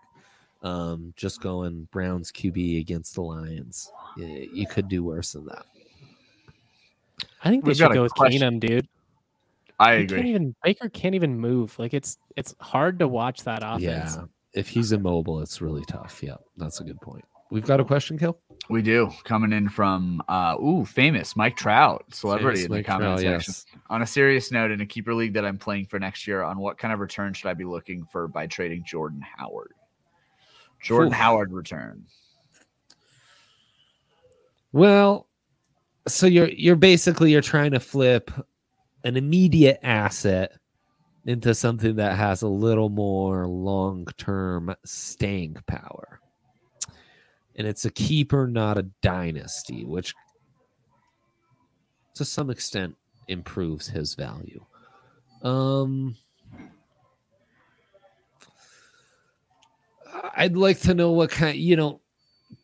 Um, 0.62 1.14
just 1.16 1.42
going 1.42 1.88
Browns 1.92 2.32
QB 2.32 2.80
against 2.80 3.16
the 3.16 3.22
Lions. 3.22 3.92
Y- 4.18 4.48
You 4.52 4.68
could 4.68 4.88
do 4.90 5.04
worse 5.04 5.32
than 5.34 5.46
that. 5.46 5.66
I 7.44 7.50
think 7.50 7.64
they 7.64 7.70
We've 7.70 7.78
should 7.78 7.94
go 7.94 8.04
with 8.04 8.14
question. 8.14 8.42
Keenum, 8.42 8.60
dude. 8.60 8.88
I 9.84 9.98
He 10.00 10.06
can't 10.06 10.12
agree. 10.20 10.30
even 10.30 10.56
Baker 10.64 10.90
can't 10.90 11.16
even 11.16 11.40
move. 11.40 11.78
Like 11.80 11.94
it's 11.94 12.18
it's 12.36 12.56
hard 12.60 13.00
to 13.00 13.08
watch 13.08 13.44
that 13.44 13.60
offense. 13.64 13.82
Yeah. 14.16 14.26
If 14.54 14.68
he's 14.68 14.92
immobile, 14.92 15.40
it's 15.42 15.62
really 15.62 15.84
tough. 15.86 16.22
Yeah, 16.22 16.36
that's 16.58 16.80
a 16.80 16.84
good 16.84 17.00
point. 17.02 17.26
We've 17.52 17.66
got 17.66 17.80
a 17.80 17.84
question, 17.86 18.18
Kill. 18.18 18.40
We 18.70 18.82
do 18.82 19.12
coming 19.26 19.52
in 19.52 19.70
from 19.70 20.22
uh 20.28 20.56
ooh 20.64 20.86
famous 20.86 21.36
Mike 21.36 21.56
Trout, 21.58 22.06
celebrity 22.12 22.62
Famous 22.62 22.66
in 22.66 22.72
the 22.72 22.78
Mike 22.78 22.86
comment 22.86 23.20
Trout, 23.20 23.42
section. 23.42 23.54
yes. 23.54 23.66
On 23.90 24.02
a 24.02 24.08
serious 24.08 24.52
note, 24.52 24.72
in 24.72 24.82
a 24.82 24.86
keeper 24.86 25.14
league 25.14 25.34
that 25.34 25.46
I'm 25.46 25.58
playing 25.58 25.86
for 25.88 26.00
next 26.00 26.28
year, 26.28 26.42
on 26.44 26.58
what 26.58 26.78
kind 26.78 26.94
of 26.94 27.00
return 27.00 27.34
should 27.34 27.50
I 27.50 27.54
be 27.54 27.66
looking 27.66 28.06
for 28.06 28.28
by 28.28 28.48
trading 28.48 28.84
Jordan 28.86 29.22
Howard? 29.38 29.74
Jordan 30.82 31.10
Oof. 31.14 31.18
Howard 31.18 31.52
return. 31.54 32.06
Well, 34.72 35.28
so 36.08 36.26
you're 36.26 36.50
you're 36.50 36.76
basically 36.76 37.32
you're 37.32 37.42
trying 37.42 37.72
to 37.72 37.80
flip 37.80 38.32
an 39.04 39.18
immediate 39.18 39.80
asset 39.84 40.54
into 41.26 41.56
something 41.56 41.96
that 41.96 42.18
has 42.18 42.42
a 42.42 42.48
little 42.48 42.90
more 42.90 43.48
long 43.48 44.06
term 44.18 44.74
staying 44.86 45.58
power. 45.68 46.20
And 47.56 47.68
it's 47.68 47.86
a 47.86 47.92
keeper, 47.92 48.48
not 48.48 48.78
a 48.78 48.84
dynasty, 49.02 49.86
which 49.86 50.14
to 52.16 52.26
some 52.26 52.50
extent 52.50 52.96
improves 53.28 53.88
his 53.88 54.16
value. 54.16 54.64
Um, 55.44 56.16
I'd 60.36 60.58
like 60.58 60.80
to 60.82 60.94
know 60.94 61.12
what 61.12 61.32
kind, 61.32 61.58
you 61.58 61.76
know, 61.76 62.02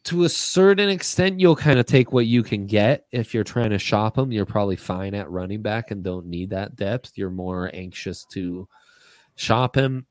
to 0.06 0.24
a 0.24 0.30
certain 0.30 0.90
extent, 0.90 1.40
you'll 1.40 1.56
kind 1.56 1.80
of 1.80 1.86
take 1.86 2.12
what 2.12 2.26
you 2.26 2.44
can 2.44 2.66
get. 2.66 3.06
If 3.12 3.34
you're 3.34 3.44
trying 3.44 3.72
to 3.72 3.80
shop 3.80 4.16
them, 4.16 4.32
you're 4.32 4.46
probably 4.46 4.76
fine 4.76 5.14
at 5.14 5.30
running 5.30 5.62
back 5.62 5.92
and 5.92 6.04
don't 6.04 6.28
need 6.28 6.50
that 6.52 6.76
depth. 6.76 7.14
You're 7.16 7.30
more 7.30 7.70
anxious 7.74 8.26
to 8.32 8.68
shop 9.36 9.76
him. 9.76 10.06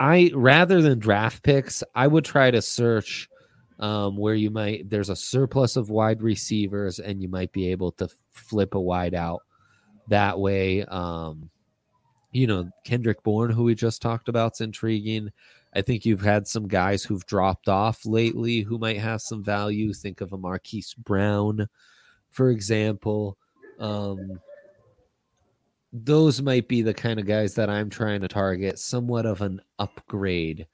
I 0.00 0.30
rather 0.34 0.82
than 0.82 0.98
draft 0.98 1.42
picks, 1.42 1.84
I 1.94 2.06
would 2.06 2.24
try 2.24 2.50
to 2.50 2.60
search 2.60 3.28
um, 3.78 4.16
where 4.16 4.34
you 4.34 4.50
might 4.50 4.88
there's 4.90 5.10
a 5.10 5.16
surplus 5.16 5.76
of 5.76 5.90
wide 5.90 6.22
receivers 6.22 6.98
and 6.98 7.22
you 7.22 7.28
might 7.28 7.52
be 7.52 7.70
able 7.70 7.92
to 7.92 8.08
flip 8.32 8.74
a 8.74 8.80
wide 8.80 9.14
out 9.14 9.42
that 10.08 10.38
way. 10.38 10.84
Um, 10.84 11.50
you 12.32 12.46
know, 12.46 12.70
Kendrick 12.84 13.22
Bourne, 13.22 13.50
who 13.50 13.64
we 13.64 13.74
just 13.74 14.02
talked 14.02 14.28
about, 14.28 14.54
is 14.54 14.62
intriguing. 14.62 15.30
I 15.74 15.80
think 15.80 16.04
you've 16.04 16.22
had 16.22 16.46
some 16.46 16.68
guys 16.68 17.02
who've 17.02 17.24
dropped 17.26 17.68
off 17.68 18.04
lately 18.04 18.60
who 18.60 18.78
might 18.78 18.98
have 18.98 19.22
some 19.22 19.42
value. 19.42 19.92
Think 19.94 20.20
of 20.20 20.32
a 20.32 20.38
Marquise 20.38 20.94
Brown, 20.94 21.66
for 22.30 22.50
example. 22.50 23.38
Um, 23.78 24.38
those 25.92 26.42
might 26.42 26.68
be 26.68 26.82
the 26.82 26.94
kind 26.94 27.18
of 27.18 27.26
guys 27.26 27.54
that 27.54 27.70
I'm 27.70 27.90
trying 27.90 28.20
to 28.20 28.28
target, 28.28 28.78
somewhat 28.78 29.26
of 29.26 29.40
an 29.40 29.60
upgrade 29.78 30.66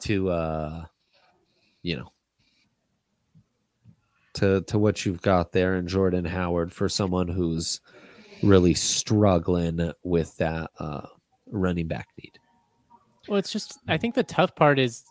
to, 0.00 0.30
uh, 0.30 0.84
you 1.82 1.96
know, 1.96 2.12
to 4.34 4.62
to 4.62 4.78
what 4.78 5.06
you've 5.06 5.22
got 5.22 5.52
there 5.52 5.76
in 5.76 5.86
Jordan 5.86 6.24
Howard 6.24 6.72
for 6.72 6.88
someone 6.88 7.28
who's 7.28 7.80
really 8.42 8.74
struggling 8.74 9.92
with 10.02 10.36
that 10.38 10.70
uh, 10.78 11.06
running 11.46 11.86
back 11.86 12.08
need. 12.22 12.38
Well, 13.28 13.38
it's 13.38 13.52
just 13.52 13.78
I 13.88 13.96
think 13.96 14.14
the 14.14 14.22
tough 14.22 14.54
part 14.54 14.78
is 14.78 15.04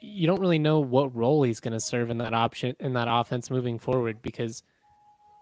you 0.00 0.26
don't 0.26 0.40
really 0.40 0.58
know 0.58 0.80
what 0.80 1.14
role 1.14 1.42
he's 1.42 1.60
going 1.60 1.72
to 1.72 1.80
serve 1.80 2.10
in 2.10 2.18
that 2.18 2.34
option 2.34 2.74
in 2.80 2.94
that 2.94 3.08
offense 3.08 3.50
moving 3.50 3.78
forward 3.78 4.22
because 4.22 4.62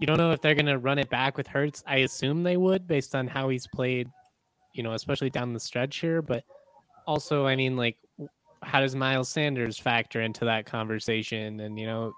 you 0.01 0.07
don't 0.07 0.19
know 0.19 0.33
if 0.33 0.41
they're 0.41 0.55
going 0.55 0.67
to 0.67 0.79
run 0.79 0.99
it 0.99 1.11
back 1.11 1.37
with 1.37 1.47
Hurts. 1.47 1.83
I 1.87 1.99
assume 1.99 2.43
they 2.43 2.57
would 2.57 2.87
based 2.87 3.15
on 3.15 3.27
how 3.27 3.49
he's 3.49 3.67
played, 3.67 4.09
you 4.73 4.83
know, 4.83 4.93
especially 4.93 5.31
down 5.31 5.53
the 5.53 5.61
stretch 5.61 5.99
here, 5.99 6.23
but 6.23 6.45
also 7.07 7.47
I 7.47 7.57
mean 7.57 7.77
like 7.77 7.97
how 8.63 8.81
does 8.81 8.95
Miles 8.95 9.29
Sanders 9.29 9.79
factor 9.79 10.21
into 10.21 10.45
that 10.45 10.67
conversation 10.67 11.61
and 11.61 11.79
you 11.79 11.87
know 11.87 12.13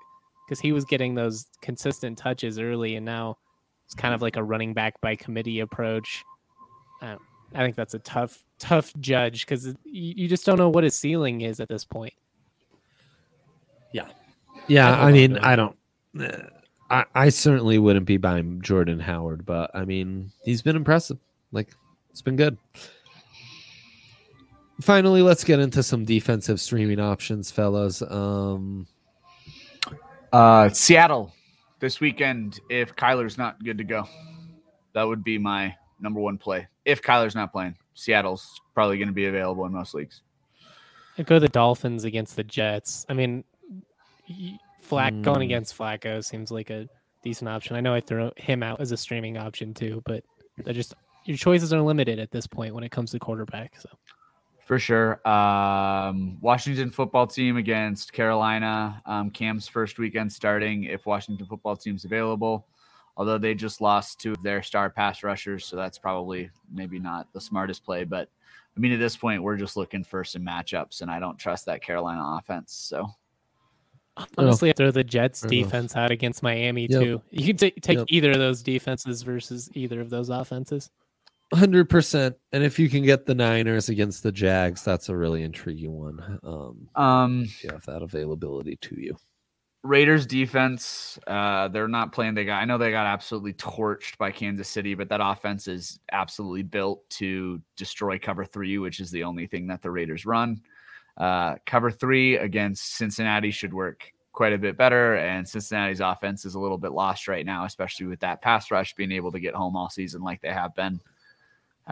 because 0.46 0.60
he 0.60 0.72
was 0.72 0.84
getting 0.84 1.14
those 1.14 1.46
consistent 1.62 2.18
touches 2.18 2.58
early 2.58 2.96
and 2.96 3.06
now 3.06 3.36
it's 3.84 3.94
kind 3.94 4.14
of 4.14 4.22
like 4.22 4.36
a 4.36 4.42
running 4.42 4.72
back 4.72 5.00
by 5.00 5.16
committee 5.16 5.60
approach. 5.60 6.24
I, 7.02 7.16
I 7.54 7.58
think 7.58 7.76
that's 7.76 7.94
a 7.94 7.98
tough 7.98 8.44
tough 8.58 8.92
judge 9.00 9.46
because 9.46 9.66
you, 9.66 9.74
you 9.84 10.28
just 10.28 10.46
don't 10.46 10.58
know 10.58 10.68
what 10.68 10.84
his 10.84 10.94
ceiling 10.94 11.40
is 11.40 11.60
at 11.60 11.68
this 11.68 11.84
point. 11.84 12.14
Yeah, 13.92 14.08
yeah. 14.68 14.96
I, 14.96 15.08
I 15.08 15.12
mean, 15.12 15.38
I 15.38 15.56
don't. 15.56 15.76
Uh, 16.18 16.42
I, 16.90 17.04
I 17.14 17.28
certainly 17.28 17.78
wouldn't 17.78 18.06
be 18.06 18.16
buying 18.16 18.60
Jordan 18.62 18.98
Howard, 18.98 19.46
but 19.46 19.70
I 19.74 19.84
mean, 19.84 20.32
he's 20.44 20.62
been 20.62 20.76
impressive. 20.76 21.18
Like, 21.52 21.68
it's 22.10 22.22
been 22.22 22.36
good. 22.36 22.56
Finally, 24.80 25.22
let's 25.22 25.44
get 25.44 25.60
into 25.60 25.82
some 25.82 26.04
defensive 26.04 26.60
streaming 26.60 27.00
options, 27.00 27.50
fellas. 27.50 28.02
Um, 28.02 28.86
uh, 30.32 30.68
Seattle 30.70 31.32
this 31.80 32.00
weekend. 32.00 32.60
If 32.70 32.96
Kyler's 32.96 33.38
not 33.38 33.62
good 33.62 33.78
to 33.78 33.84
go, 33.84 34.08
that 34.94 35.04
would 35.04 35.22
be 35.22 35.38
my 35.38 35.76
number 36.00 36.20
one 36.20 36.38
play. 36.38 36.66
If 36.84 37.02
Kyler's 37.02 37.34
not 37.34 37.52
playing, 37.52 37.76
Seattle's 37.94 38.60
probably 38.74 38.98
going 38.98 39.08
to 39.08 39.14
be 39.14 39.26
available 39.26 39.64
in 39.66 39.72
most 39.72 39.94
leagues. 39.94 40.22
I 41.18 41.22
go 41.22 41.38
the 41.38 41.48
Dolphins 41.48 42.04
against 42.04 42.36
the 42.36 42.44
Jets. 42.44 43.04
I 43.08 43.14
mean, 43.14 43.44
Flack 44.80 45.12
mm. 45.12 45.22
going 45.22 45.42
against 45.42 45.76
Flacco 45.76 46.24
seems 46.24 46.50
like 46.50 46.70
a 46.70 46.88
decent 47.22 47.48
option. 47.48 47.76
I 47.76 47.80
know 47.80 47.94
I 47.94 48.00
throw 48.00 48.32
him 48.36 48.62
out 48.62 48.80
as 48.80 48.92
a 48.92 48.96
streaming 48.96 49.36
option 49.36 49.74
too, 49.74 50.02
but 50.06 50.24
they're 50.64 50.74
just 50.74 50.94
your 51.26 51.36
choices 51.36 51.72
are 51.72 51.82
limited 51.82 52.18
at 52.18 52.30
this 52.30 52.46
point 52.46 52.74
when 52.74 52.84
it 52.84 52.90
comes 52.90 53.10
to 53.10 53.18
quarterback. 53.18 53.74
So 53.78 53.88
for 54.64 54.78
sure. 54.78 55.26
Um, 55.28 56.38
Washington 56.40 56.90
football 56.90 57.26
team 57.26 57.56
against 57.56 58.12
Carolina. 58.12 59.02
Um, 59.04 59.30
Cam's 59.30 59.68
first 59.68 59.98
weekend 59.98 60.32
starting 60.32 60.84
if 60.84 61.06
Washington 61.06 61.46
football 61.46 61.76
team's 61.76 62.04
available 62.04 62.66
although 63.20 63.36
they 63.36 63.54
just 63.54 63.82
lost 63.82 64.18
two 64.18 64.32
of 64.32 64.42
their 64.42 64.62
star 64.62 64.88
pass 64.88 65.22
rushers. 65.22 65.66
So 65.66 65.76
that's 65.76 65.98
probably 65.98 66.48
maybe 66.72 66.98
not 66.98 67.30
the 67.34 67.40
smartest 67.40 67.84
play. 67.84 68.04
But 68.04 68.30
I 68.74 68.80
mean, 68.80 68.92
at 68.92 68.98
this 68.98 69.14
point, 69.14 69.42
we're 69.42 69.58
just 69.58 69.76
looking 69.76 70.02
for 70.02 70.24
some 70.24 70.40
matchups, 70.40 71.02
and 71.02 71.10
I 71.10 71.20
don't 71.20 71.36
trust 71.36 71.66
that 71.66 71.82
Carolina 71.82 72.38
offense. 72.38 72.72
So 72.72 73.10
honestly, 74.38 74.72
throw 74.74 74.90
the 74.90 75.04
Jets 75.04 75.42
defense 75.42 75.96
out 75.96 76.10
against 76.10 76.42
Miami 76.42 76.86
yep. 76.88 77.02
too. 77.02 77.22
You 77.30 77.44
can 77.44 77.58
t- 77.58 77.78
take 77.82 77.98
yep. 77.98 78.06
either 78.08 78.30
of 78.30 78.38
those 78.38 78.62
defenses 78.62 79.20
versus 79.20 79.68
either 79.74 80.00
of 80.00 80.08
those 80.08 80.30
offenses. 80.30 80.88
Hundred 81.52 81.90
percent, 81.90 82.36
and 82.52 82.64
if 82.64 82.78
you 82.78 82.88
can 82.88 83.02
get 83.02 83.26
the 83.26 83.34
Niners 83.34 83.90
against 83.90 84.22
the 84.22 84.32
Jags, 84.32 84.82
that's 84.82 85.10
a 85.10 85.16
really 85.16 85.42
intriguing 85.42 85.92
one. 85.92 86.38
Um, 86.42 86.88
um, 86.94 87.46
you 87.60 87.68
have 87.70 87.84
that 87.84 88.00
availability 88.00 88.76
to 88.76 88.98
you. 88.98 89.14
Raiders 89.82 90.26
defense, 90.26 91.18
uh, 91.26 91.68
they're 91.68 91.88
not 91.88 92.12
playing. 92.12 92.34
They 92.34 92.44
got, 92.44 92.60
I 92.60 92.66
know 92.66 92.76
they 92.76 92.90
got 92.90 93.06
absolutely 93.06 93.54
torched 93.54 94.18
by 94.18 94.30
Kansas 94.30 94.68
City, 94.68 94.94
but 94.94 95.08
that 95.08 95.20
offense 95.22 95.68
is 95.68 96.00
absolutely 96.12 96.62
built 96.62 97.08
to 97.10 97.60
destroy 97.76 98.18
cover 98.18 98.44
three, 98.44 98.76
which 98.76 99.00
is 99.00 99.10
the 99.10 99.24
only 99.24 99.46
thing 99.46 99.66
that 99.68 99.80
the 99.80 99.90
Raiders 99.90 100.26
run. 100.26 100.60
Uh, 101.16 101.56
cover 101.64 101.90
three 101.90 102.36
against 102.36 102.96
Cincinnati 102.96 103.50
should 103.50 103.72
work 103.72 104.12
quite 104.32 104.52
a 104.52 104.58
bit 104.58 104.76
better, 104.76 105.16
and 105.16 105.48
Cincinnati's 105.48 106.00
offense 106.00 106.44
is 106.44 106.54
a 106.54 106.60
little 106.60 106.78
bit 106.78 106.92
lost 106.92 107.26
right 107.26 107.46
now, 107.46 107.64
especially 107.64 108.06
with 108.06 108.20
that 108.20 108.42
pass 108.42 108.70
rush 108.70 108.94
being 108.94 109.12
able 109.12 109.32
to 109.32 109.40
get 109.40 109.54
home 109.54 109.76
all 109.76 109.88
season 109.88 110.20
like 110.20 110.42
they 110.42 110.52
have 110.52 110.74
been 110.74 111.00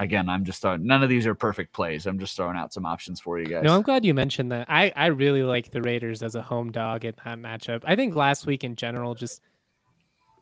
again, 0.02 0.28
I'm 0.28 0.44
just 0.44 0.62
throwing 0.62 0.87
none 0.87 1.02
of 1.02 1.08
these 1.08 1.26
are 1.26 1.34
perfect 1.34 1.72
plays. 1.72 2.06
I'm 2.06 2.18
just 2.18 2.37
throwing 2.37 2.56
out 2.56 2.72
some 2.72 2.87
options 2.87 3.20
for 3.20 3.38
you 3.38 3.46
guys. 3.46 3.64
No, 3.64 3.74
I'm 3.74 3.82
glad 3.82 4.04
you 4.04 4.14
mentioned 4.14 4.52
that. 4.52 4.66
I, 4.68 4.92
I 4.96 5.06
really 5.06 5.42
like 5.42 5.70
the 5.70 5.82
Raiders 5.82 6.22
as 6.22 6.34
a 6.34 6.42
home 6.42 6.72
dog 6.72 7.04
in 7.04 7.14
that 7.24 7.38
matchup. 7.38 7.82
I 7.84 7.96
think 7.96 8.14
last 8.14 8.46
week 8.46 8.64
in 8.64 8.76
general, 8.76 9.14
just 9.14 9.40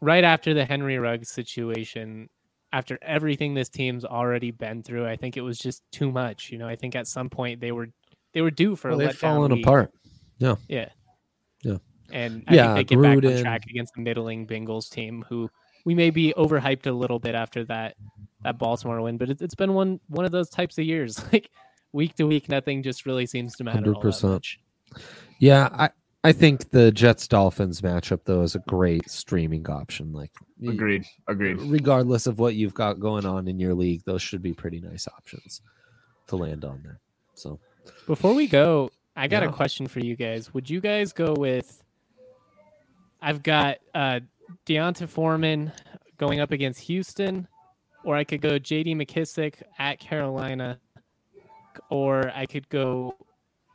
right 0.01 0.25
after 0.25 0.55
the 0.55 0.65
Henry 0.65 0.99
Ruggs 0.99 1.31
situation, 1.31 2.29
after 2.73 2.99
everything 3.03 3.55
this 3.55 3.69
team's 3.69 4.05
already 4.05 4.51
been 4.51 4.83
through, 4.83 5.07
I 5.07 5.17
think 5.17 5.37
it 5.37 5.43
was 5.43 5.59
just 5.59 5.83
too 5.93 6.11
much. 6.11 6.51
You 6.51 6.59
know, 6.59 6.69
I 6.69 6.77
think 6.77 6.95
at 6.95 7.07
some 7.07 7.31
point 7.31 7.61
they 7.61 7.73
were 7.73 7.89
they 8.33 8.43
were 8.43 8.51
due 8.51 8.77
for 8.77 8.91
well, 8.91 9.01
a 9.01 9.07
they've 9.07 9.17
fallen 9.17 9.53
week. 9.53 9.65
apart. 9.65 9.93
Yeah. 10.39 10.57
Yeah. 10.69 10.89
Yeah. 11.63 11.79
And 12.13 12.45
I 12.47 12.55
yeah, 12.55 12.75
think 12.75 12.89
they 12.89 12.95
get 12.97 13.03
Gruden. 13.03 13.23
back 13.23 13.37
on 13.37 13.43
track 13.43 13.63
against 13.71 13.95
the 13.95 14.03
middling 14.03 14.47
Bengals 14.47 14.91
team 14.91 15.25
who 15.29 15.49
we 15.87 15.95
may 15.95 16.11
be 16.11 16.35
overhyped 16.37 16.87
a 16.87 16.93
little 16.93 17.21
bit 17.21 17.35
after 17.35 17.65
that 17.65 17.95
that 18.43 18.59
Baltimore 18.59 19.01
win, 19.01 19.17
but 19.17 19.31
it, 19.31 19.41
has 19.41 19.55
been 19.55 19.73
one 19.73 20.01
one 20.09 20.27
of 20.27 20.33
those 20.33 20.51
types 20.51 20.77
of 20.77 20.85
years. 20.85 21.25
Like 21.33 21.51
week 21.93 22.15
to 22.17 22.27
week, 22.27 22.49
nothing 22.51 22.83
just 22.83 23.07
really 23.07 23.25
seems 23.25 23.55
to 23.57 23.65
matter. 23.65 23.79
Hundred 23.79 24.01
percent. 24.01 24.47
Yeah, 25.39 25.69
I 25.73 25.91
I 26.25 26.33
think 26.33 26.71
the 26.71 26.91
Jets 26.91 27.29
Dolphins 27.29 27.81
matchup 27.81 28.21
though 28.25 28.43
is 28.43 28.57
a 28.57 28.59
great 28.67 29.09
streaming 29.09 29.71
option. 29.71 30.13
Like 30.13 30.33
agreed, 30.67 31.07
agreed. 31.29 31.61
Regardless 31.61 32.27
of 32.27 32.41
what 32.41 32.57
you've 32.57 32.75
got 32.75 32.99
going 32.99 33.25
on 33.25 33.47
in 33.47 33.61
your 33.61 33.75
league, 33.75 34.03
those 34.05 34.21
should 34.21 34.43
be 34.43 34.53
pretty 34.53 34.81
nice 34.81 35.07
options 35.07 35.63
to 36.27 36.37
land 36.37 36.65
on 36.65 36.83
there. 36.83 37.01
So 37.35 37.61
before 38.09 38.35
we 38.35 38.49
go, 38.49 38.91
I 39.15 39.29
got 39.29 39.45
yeah. 39.45 39.51
a 39.51 39.53
question 39.53 39.87
for 39.87 40.01
you 40.01 40.17
guys. 40.17 40.53
Would 40.53 40.69
you 40.69 40.81
guys 40.81 41.13
go 41.13 41.33
with? 41.33 41.81
I've 43.23 43.43
got 43.45 43.79
uh 43.95 44.21
D'Onta 44.65 45.09
Foreman 45.09 45.73
going 46.19 46.41
up 46.41 46.53
against 46.53 46.81
Houston, 46.83 47.49
or 48.05 48.17
I 48.17 48.25
could 48.25 48.41
go 48.41 48.59
J.D. 48.59 48.95
McKissic 48.95 49.63
at 49.79 49.99
Carolina, 49.99 50.79
or 51.91 52.31
I 52.35 52.47
could 52.47 52.69
go 52.69 53.17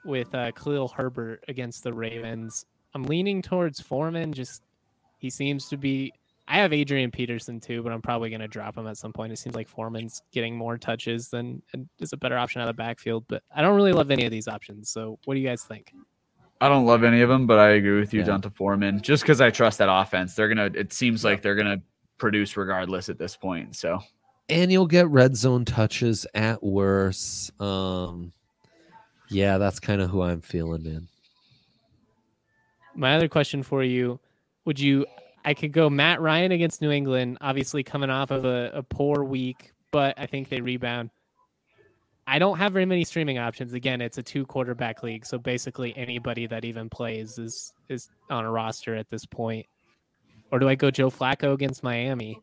with 0.05 0.33
uh, 0.33 0.51
Khalil 0.51 0.87
Herbert 0.87 1.43
against 1.47 1.83
the 1.83 1.93
Ravens. 1.93 2.65
I'm 2.93 3.03
leaning 3.03 3.41
towards 3.41 3.79
Foreman. 3.79 4.33
Just 4.33 4.63
he 5.17 5.29
seems 5.29 5.67
to 5.69 5.77
be. 5.77 6.13
I 6.47 6.57
have 6.57 6.73
Adrian 6.73 7.11
Peterson 7.11 7.59
too, 7.59 7.81
but 7.81 7.93
I'm 7.93 8.01
probably 8.01 8.29
going 8.29 8.41
to 8.41 8.47
drop 8.47 8.77
him 8.77 8.87
at 8.87 8.97
some 8.97 9.13
point. 9.13 9.31
It 9.31 9.37
seems 9.37 9.55
like 9.55 9.69
Foreman's 9.69 10.21
getting 10.33 10.57
more 10.57 10.77
touches 10.77 11.29
than 11.29 11.61
and 11.71 11.87
is 11.99 12.11
a 12.11 12.17
better 12.17 12.37
option 12.37 12.61
out 12.61 12.67
of 12.67 12.75
the 12.75 12.81
backfield. 12.81 13.25
But 13.29 13.43
I 13.55 13.61
don't 13.61 13.75
really 13.75 13.93
love 13.93 14.11
any 14.11 14.25
of 14.25 14.31
these 14.31 14.47
options. 14.49 14.89
So 14.89 15.17
what 15.25 15.35
do 15.35 15.39
you 15.39 15.47
guys 15.47 15.63
think? 15.63 15.93
I 16.61 16.69
don't 16.69 16.85
love 16.85 17.03
any 17.03 17.21
of 17.21 17.29
them, 17.29 17.47
but 17.47 17.57
I 17.57 17.71
agree 17.71 17.99
with 17.99 18.13
you, 18.13 18.19
yeah. 18.19 18.27
D'Onta 18.27 18.53
Foreman. 18.53 19.01
Just 19.01 19.23
because 19.23 19.41
I 19.41 19.49
trust 19.49 19.79
that 19.79 19.89
offense, 19.91 20.35
they're 20.35 20.47
gonna. 20.47 20.69
It 20.75 20.93
seems 20.93 21.23
like 21.23 21.41
they're 21.41 21.55
gonna 21.55 21.81
produce 22.19 22.55
regardless 22.55 23.09
at 23.09 23.17
this 23.17 23.35
point. 23.35 23.75
So 23.75 23.99
and 24.51 24.71
you'll 24.71 24.87
get 24.87 25.07
red 25.07 25.35
zone 25.35 25.65
touches 25.65 26.27
at 26.35 26.61
worst. 26.61 27.59
Um, 27.59 28.33
yeah, 29.29 29.57
that's 29.57 29.79
kind 29.79 30.01
of 30.01 30.09
who 30.09 30.21
I'm 30.21 30.41
feeling, 30.41 30.83
man. 30.83 31.07
My 32.93 33.15
other 33.15 33.27
question 33.27 33.63
for 33.63 33.83
you: 33.83 34.19
Would 34.65 34.79
you? 34.79 35.05
I 35.43 35.55
could 35.55 35.71
go 35.71 35.89
Matt 35.89 36.21
Ryan 36.21 36.51
against 36.51 36.81
New 36.81 36.91
England, 36.91 37.39
obviously 37.41 37.81
coming 37.81 38.11
off 38.11 38.29
of 38.29 38.45
a, 38.45 38.69
a 38.75 38.83
poor 38.83 39.23
week, 39.23 39.71
but 39.89 40.13
I 40.19 40.27
think 40.27 40.49
they 40.49 40.61
rebound. 40.61 41.09
I 42.31 42.39
don't 42.39 42.57
have 42.59 42.71
very 42.71 42.85
many 42.85 43.03
streaming 43.03 43.39
options. 43.39 43.73
Again, 43.73 43.99
it's 43.99 44.17
a 44.17 44.23
two 44.23 44.45
quarterback 44.45 45.03
league, 45.03 45.25
so 45.25 45.37
basically 45.37 45.93
anybody 45.97 46.47
that 46.47 46.63
even 46.63 46.89
plays 46.89 47.37
is 47.37 47.73
is 47.89 48.09
on 48.29 48.45
a 48.45 48.49
roster 48.49 48.95
at 48.95 49.09
this 49.09 49.25
point. 49.25 49.65
Or 50.49 50.57
do 50.57 50.69
I 50.69 50.75
go 50.75 50.89
Joe 50.89 51.09
Flacco 51.09 51.53
against 51.53 51.83
Miami? 51.83 52.41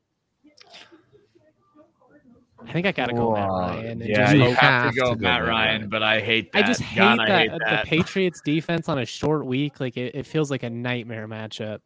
I 2.66 2.70
think 2.70 2.86
I 2.86 2.92
gotta 2.92 3.14
go 3.14 3.32
Matt 3.32 3.48
Ryan. 3.48 4.00
yeah, 4.04 4.16
just 4.24 4.36
you 4.36 4.42
hope- 4.42 4.54
have, 4.56 4.92
to 4.92 5.00
go, 5.00 5.10
to 5.10 5.16
go 5.16 5.22
Matt 5.22 5.40
Matt 5.40 5.48
Ryan, 5.48 5.76
Ryan. 5.78 5.88
but 5.88 6.02
I 6.02 6.20
hate 6.20 6.52
that. 6.52 6.64
I 6.64 6.66
just 6.66 6.82
hate 6.82 6.98
God, 6.98 7.18
that, 7.20 7.30
I 7.30 7.38
hate 7.38 7.50
the. 7.52 7.82
Patriots 7.86 8.42
defense 8.42 8.90
on 8.90 8.98
a 8.98 9.06
short 9.06 9.46
week. 9.46 9.80
Like 9.80 9.96
it, 9.96 10.14
it 10.14 10.26
feels 10.26 10.50
like 10.50 10.64
a 10.64 10.70
nightmare 10.70 11.26
matchup. 11.26 11.78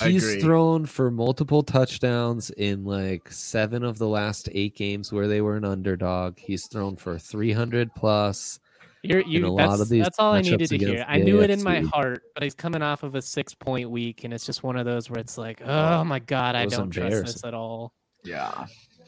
He's 0.00 0.42
thrown 0.42 0.86
for 0.86 1.10
multiple 1.10 1.62
touchdowns 1.62 2.50
in 2.50 2.84
like 2.84 3.30
seven 3.30 3.84
of 3.84 3.98
the 3.98 4.08
last 4.08 4.48
eight 4.52 4.76
games 4.76 5.12
where 5.12 5.28
they 5.28 5.40
were 5.40 5.56
an 5.56 5.64
underdog. 5.64 6.38
He's 6.38 6.66
thrown 6.66 6.96
for 6.96 7.18
300 7.18 7.94
plus. 7.94 8.60
You're, 9.02 9.22
you, 9.22 9.40
a 9.52 9.56
that's, 9.56 9.68
lot 9.68 9.80
of 9.80 9.88
these 9.88 10.04
that's 10.04 10.18
all 10.20 10.32
I 10.32 10.42
needed 10.42 10.68
to 10.68 10.78
hear. 10.78 11.04
I 11.08 11.18
the 11.18 11.24
knew 11.24 11.40
it 11.40 11.50
in 11.50 11.62
my 11.62 11.80
heart, 11.80 12.22
but 12.34 12.44
he's 12.44 12.54
coming 12.54 12.82
off 12.82 13.02
of 13.02 13.16
a 13.16 13.22
six 13.22 13.52
point 13.52 13.90
week, 13.90 14.22
and 14.22 14.32
it's 14.32 14.46
just 14.46 14.62
one 14.62 14.76
of 14.76 14.84
those 14.84 15.10
where 15.10 15.18
it's 15.18 15.36
like, 15.36 15.60
oh 15.62 16.04
my 16.04 16.20
god, 16.20 16.54
I 16.54 16.66
don't 16.66 16.90
trust 16.90 17.24
this 17.24 17.44
at 17.44 17.52
all. 17.52 17.92
Yeah. 18.24 18.66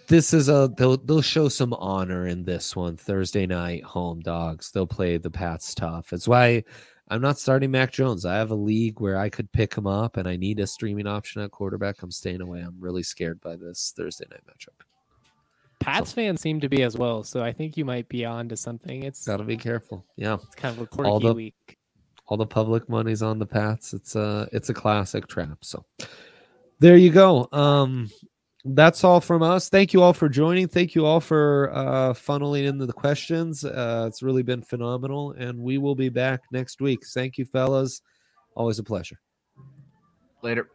This 0.08 0.34
is 0.34 0.48
a 0.48 0.70
they'll 0.76 0.96
they'll 0.96 1.22
show 1.22 1.48
some 1.48 1.72
honor 1.74 2.26
in 2.26 2.44
this 2.44 2.74
one 2.74 2.96
Thursday 2.96 3.46
night 3.46 3.84
home 3.84 4.20
dogs. 4.20 4.70
They'll 4.72 4.86
play 4.86 5.16
the 5.16 5.30
Pats 5.30 5.74
tough. 5.74 6.12
It's 6.12 6.28
why 6.28 6.64
I'm 7.08 7.20
not 7.20 7.38
starting 7.38 7.70
Mac 7.70 7.92
Jones. 7.92 8.24
I 8.24 8.34
have 8.36 8.50
a 8.50 8.54
league 8.56 9.00
where 9.00 9.18
I 9.18 9.28
could 9.28 9.50
pick 9.52 9.74
him 9.74 9.86
up, 9.86 10.16
and 10.16 10.26
I 10.26 10.36
need 10.36 10.58
a 10.60 10.66
streaming 10.66 11.06
option 11.06 11.42
at 11.42 11.50
quarterback. 11.50 12.02
I'm 12.02 12.10
staying 12.10 12.40
away. 12.40 12.60
I'm 12.60 12.76
really 12.80 13.02
scared 13.02 13.40
by 13.42 13.56
this 13.56 13.92
Thursday 13.96 14.24
night 14.30 14.40
matchup. 14.48 14.84
Pats 15.80 16.12
fans 16.12 16.40
seem 16.40 16.60
to 16.60 16.68
be 16.68 16.82
as 16.82 16.96
well, 16.96 17.22
so 17.22 17.42
I 17.42 17.52
think 17.52 17.76
you 17.76 17.84
might 17.84 18.08
be 18.08 18.24
on 18.24 18.48
to 18.48 18.56
something. 18.56 19.02
It's 19.02 19.26
Gotta 19.26 19.44
be 19.44 19.56
careful. 19.56 20.06
Yeah. 20.16 20.38
it's 20.42 20.54
kind 20.54 20.74
of 20.74 20.82
a 20.82 21.02
all 21.04 21.20
quirky 21.20 21.26
the- 21.28 21.34
week. 21.34 21.78
all 22.26 22.38
the 22.38 22.46
public 22.46 22.88
money's 22.88 23.20
on 23.22 23.38
the 23.38 23.44
Pats. 23.46 23.92
It's 23.92 24.16
a 24.16 24.48
it's 24.52 24.70
a 24.70 24.74
classic 24.74 25.26
trap. 25.26 25.58
So 25.62 25.84
there 26.78 26.96
you 26.96 27.10
go. 27.10 27.48
Um 27.52 28.10
that's 28.64 29.04
all 29.04 29.20
from 29.20 29.42
us. 29.42 29.68
Thank 29.68 29.92
you 29.92 30.02
all 30.02 30.12
for 30.12 30.28
joining. 30.28 30.68
Thank 30.68 30.94
you 30.94 31.04
all 31.04 31.20
for 31.20 31.70
uh 31.74 32.12
funneling 32.14 32.66
into 32.66 32.86
the 32.86 32.92
questions. 32.92 33.64
Uh 33.64 34.06
it's 34.08 34.22
really 34.22 34.42
been 34.42 34.62
phenomenal 34.62 35.32
and 35.32 35.58
we 35.58 35.78
will 35.78 35.94
be 35.94 36.08
back 36.08 36.40
next 36.50 36.80
week. 36.80 37.00
Thank 37.12 37.36
you 37.36 37.44
fellas. 37.44 38.00
Always 38.56 38.78
a 38.78 38.84
pleasure. 38.84 39.20
Later. 40.42 40.68